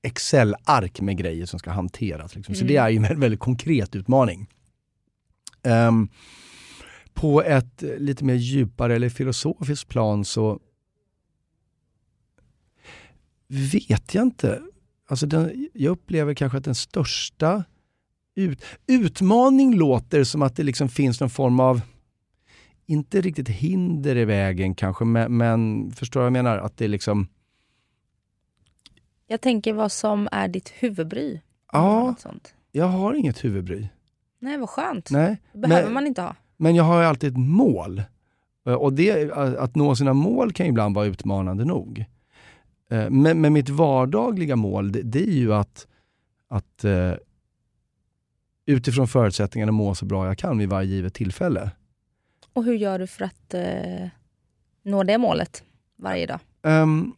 [0.02, 2.34] Excel-ark med grejer som ska hanteras.
[2.34, 2.54] Liksom.
[2.54, 2.68] Så Mm.
[2.72, 4.46] det är ju en väldigt, konkret utmaning.
[5.62, 6.08] Ehm,
[7.14, 10.60] på ett eh, lite mer djupare eller filosofiskt plan så
[13.48, 14.62] vet jag inte.
[15.08, 17.64] Alltså den, jag upplever kanske att den största
[18.34, 21.80] ut, utmaning låter som att det liksom finns någon form av,
[22.88, 26.58] inte riktigt hinder i vägen kanske, men, men förstår vad jag menar?
[26.58, 27.28] Att det är liksom,
[29.26, 31.40] Jag tänker vad som är ditt huvudbry.
[31.72, 32.14] Ja.
[32.72, 33.88] Jag har inget huvudbry.
[34.40, 35.10] Nej, vad skönt.
[35.10, 35.40] Nej.
[35.52, 36.34] Det behöver men- man inte ha.
[36.56, 38.02] Men jag har ju alltid ett mål.
[38.66, 42.04] Eh, Och det, att nå sina mål kan ju ibland vara utmanande nog.
[42.90, 45.86] Eh, Men, men mitt vardagliga mål, det, det är ju att,
[46.48, 47.12] att eh,
[48.66, 51.70] utifrån förutsättningarna må så bra jag kan vid varje givet tillfälle.
[52.52, 54.08] Och hur gör du för att eh,
[54.82, 55.64] nå det målet
[55.96, 56.40] varje dag?
[56.62, 57.14] Um,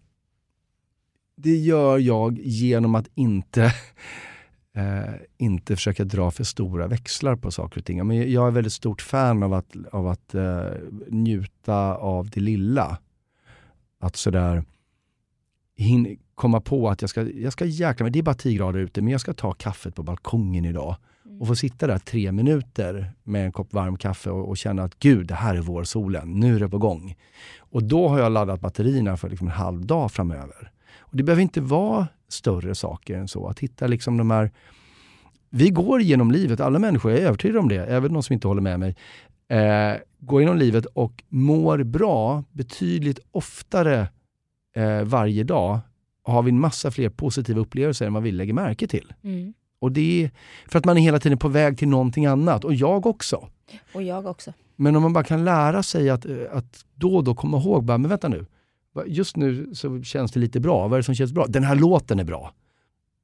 [1.36, 3.62] det gör jag genom att inte,
[4.74, 8.06] eh, inte försöka dra för stora växlar på saker och ting.
[8.06, 10.64] Men jag är väldigt stort fan av att, av att eh,
[11.08, 12.98] njuta av det lilla.
[14.00, 14.64] Att sådär
[15.76, 18.80] hin- komma på att jag ska, jag ska jäkla mig, det är bara 10 grader
[18.80, 20.96] ute, men jag ska ta kaffet på balkongen idag.
[21.38, 24.98] Och få sitta där tre minuter med en kopp varm kaffe och, och känna att
[24.98, 27.16] gud, det här är vårsolen, nu är det på gång.
[27.58, 30.72] Och då har jag laddat batterierna för liksom en halv dag framöver.
[30.98, 33.46] Och Det behöver inte vara större saker än så.
[33.48, 34.50] Att hitta liksom de här...
[35.50, 38.48] Vi går genom livet, alla människor, jag är övertygad om det, även de som inte
[38.48, 38.96] håller med mig,
[39.48, 44.08] eh, går genom livet och mår bra betydligt oftare
[44.76, 45.78] eh, varje dag.
[46.22, 49.12] Har vi en massa fler positiva upplevelser än vad vi lägger märke till.
[49.22, 49.54] Mm.
[49.80, 50.30] Och det är
[50.66, 52.64] för att man är hela tiden på väg till någonting annat.
[52.64, 53.48] Och jag också.
[53.94, 54.52] Och jag också.
[54.76, 57.84] Men om man bara kan lära sig att, eh, att då och då komma ihåg,
[57.84, 58.46] bara, men vänta nu.
[59.06, 60.88] Just nu så känns det lite bra.
[60.88, 61.46] Vad är det som känns bra?
[61.48, 62.52] Den här låten är bra.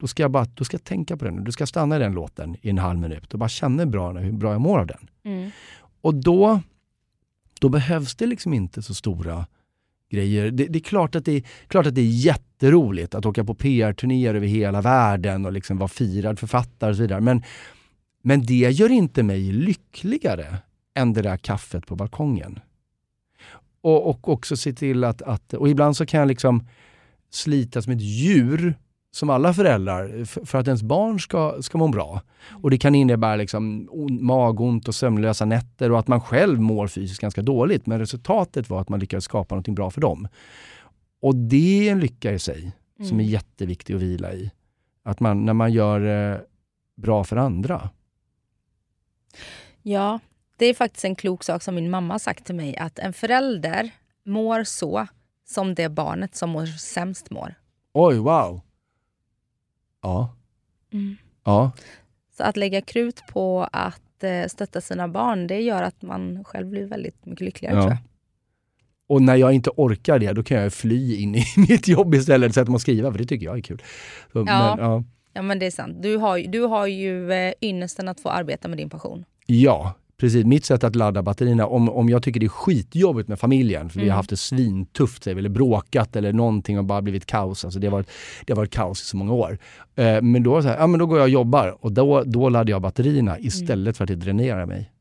[0.01, 1.45] Då ska jag, bara, då ska jag tänka på den.
[1.45, 4.33] Du ska stanna i den låten i en halv minut och bara känna bra, hur
[4.33, 5.09] bra jag mår av den.
[5.25, 5.51] Mm.
[6.01, 6.61] Och då,
[7.61, 9.47] då behövs det liksom inte så stora
[10.11, 10.51] grejer.
[10.51, 13.55] Det, det är klart att det, är, klart att det är jätteroligt att åka på
[13.55, 17.21] PR-turnéer över hela världen och liksom vara firad författare och så vidare.
[17.21, 17.43] Men,
[18.23, 20.57] men det gör inte mig lyckligare
[20.95, 22.61] än det där kaffet på balkongen.
[23.81, 26.69] Och, och också se till att, att, och ibland så kan jag liksom
[27.31, 28.75] slita som ett djur,
[29.17, 32.21] som alla föräldrar, för att ens barn ska, ska må bra.
[32.63, 36.87] Och det kan innebära liksom on- magont och sömnlösa nätter och att man själv mår
[36.89, 37.87] fysiskt ganska dåligt.
[37.87, 40.29] Men resultatet var att man lyckades skapa något bra för dem.
[41.23, 43.27] Och det är en lycka i sig som är Mm.
[43.27, 44.51] jätteviktig att vila i.
[45.05, 46.39] Att man, när man gör eh,
[46.97, 47.91] bra för andra.
[49.83, 50.21] Ja,
[50.57, 52.77] det är faktiskt en klok sak som min mamma har sagt till mig.
[52.77, 53.91] Att en förälder
[54.25, 55.07] mår så
[55.49, 57.55] som det barnet som mår sämst mår.
[57.95, 58.61] Oj, wow!
[60.07, 60.35] Ja.
[61.45, 61.73] Ja.
[62.37, 66.67] Så att lägga krut på att eh, stötta sina barn, det gör att man själv
[66.67, 67.81] blir väldigt mycket lyckligare Ja.
[67.83, 67.99] tror jag.
[69.09, 72.49] Och när jag inte orkar det, då kan jag fly in i mitt jobb istället
[72.49, 73.83] och sätta mig och skriva, för det tycker jag är kul.
[74.33, 74.47] Så, Men,
[74.79, 75.05] ja.
[75.33, 76.03] Ja men det är sant.
[76.03, 79.25] Du har, du har ju eh, ynnesten att få arbeta med din passion.
[79.47, 80.45] Ja, precis.
[80.45, 83.99] Mitt sätt att ladda batterierna, om, om jag tycker det är skitjobbigt med familjen, för
[83.99, 84.13] vi Mm.
[84.13, 87.65] har haft det svintufft, vi, eller bråkat eller någonting och bara blivit kaos.
[87.65, 88.11] Alltså det, har varit,
[88.47, 89.59] det har varit kaos i så många år.
[89.97, 92.49] Eh, men, då, så här, ja, men då går jag och jobbar och då, då
[92.49, 94.93] laddar jag batterierna istället för att det dränerar mig.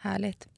[0.00, 0.48] Härligt.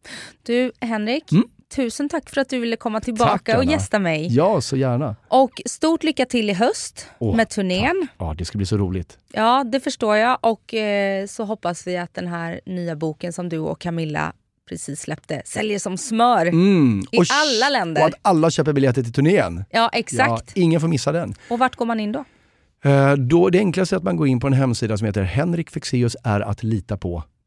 [0.43, 1.45] Du Henrik, Mm.
[1.77, 4.27] Tusen tack för att du ville komma tillbaka Tack, och gästa mig.
[4.31, 5.17] Ja, så gärna.
[5.29, 8.07] Och stort lycka till i höst Åh, med turnén.
[8.19, 9.19] Ja, det ska bli så roligt.
[9.33, 10.39] Ja, det förstår jag.
[10.41, 14.33] Och eh, så hoppas vi att den här nya boken som du och Camilla
[14.69, 16.47] precis släppte säljer som smör.
[16.47, 17.01] Mm.
[17.13, 18.03] I alla länder.
[18.03, 19.65] Och att alla köper biljetter till turnén.
[19.71, 20.53] Ja, exakt.
[20.55, 21.35] Ja, ingen får missa den.
[21.51, 22.25] Och vart går man in då?
[22.85, 27.38] Eh, då, det enklaste är att man går in på en hemsida som heter henrikfexeusäratlitapå.se.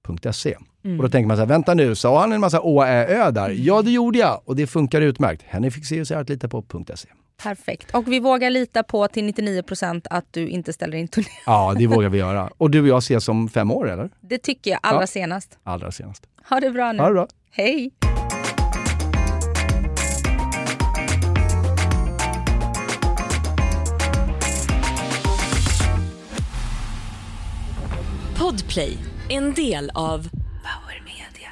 [0.84, 1.00] Mm.
[1.00, 3.32] Och då tänker man så här, vänta nu, sa han en massa å, ä, ö
[3.32, 3.50] där?
[3.50, 5.44] Ja, det gjorde jag och det funkar utmärkt.
[5.48, 7.10] henrikfexeusäratlitapå.se.
[7.44, 7.96] Perfekt.
[7.96, 11.28] Och vi vågar lita på till 99% att du inte ställer in turné.
[11.46, 12.50] Ja, det vågar vi göra.
[12.58, 14.10] Och du och jag ses om fem år, eller?
[14.22, 15.08] Det tycker jag allra Ja.
[15.08, 15.58] senast.
[15.64, 16.24] Allra senast.
[16.50, 17.00] Ha det bra nu.
[17.00, 17.28] Ha det bra.
[17.52, 17.92] Hej!
[28.38, 28.98] Podplay,
[29.32, 30.30] en del av
[30.62, 31.52] Power Media.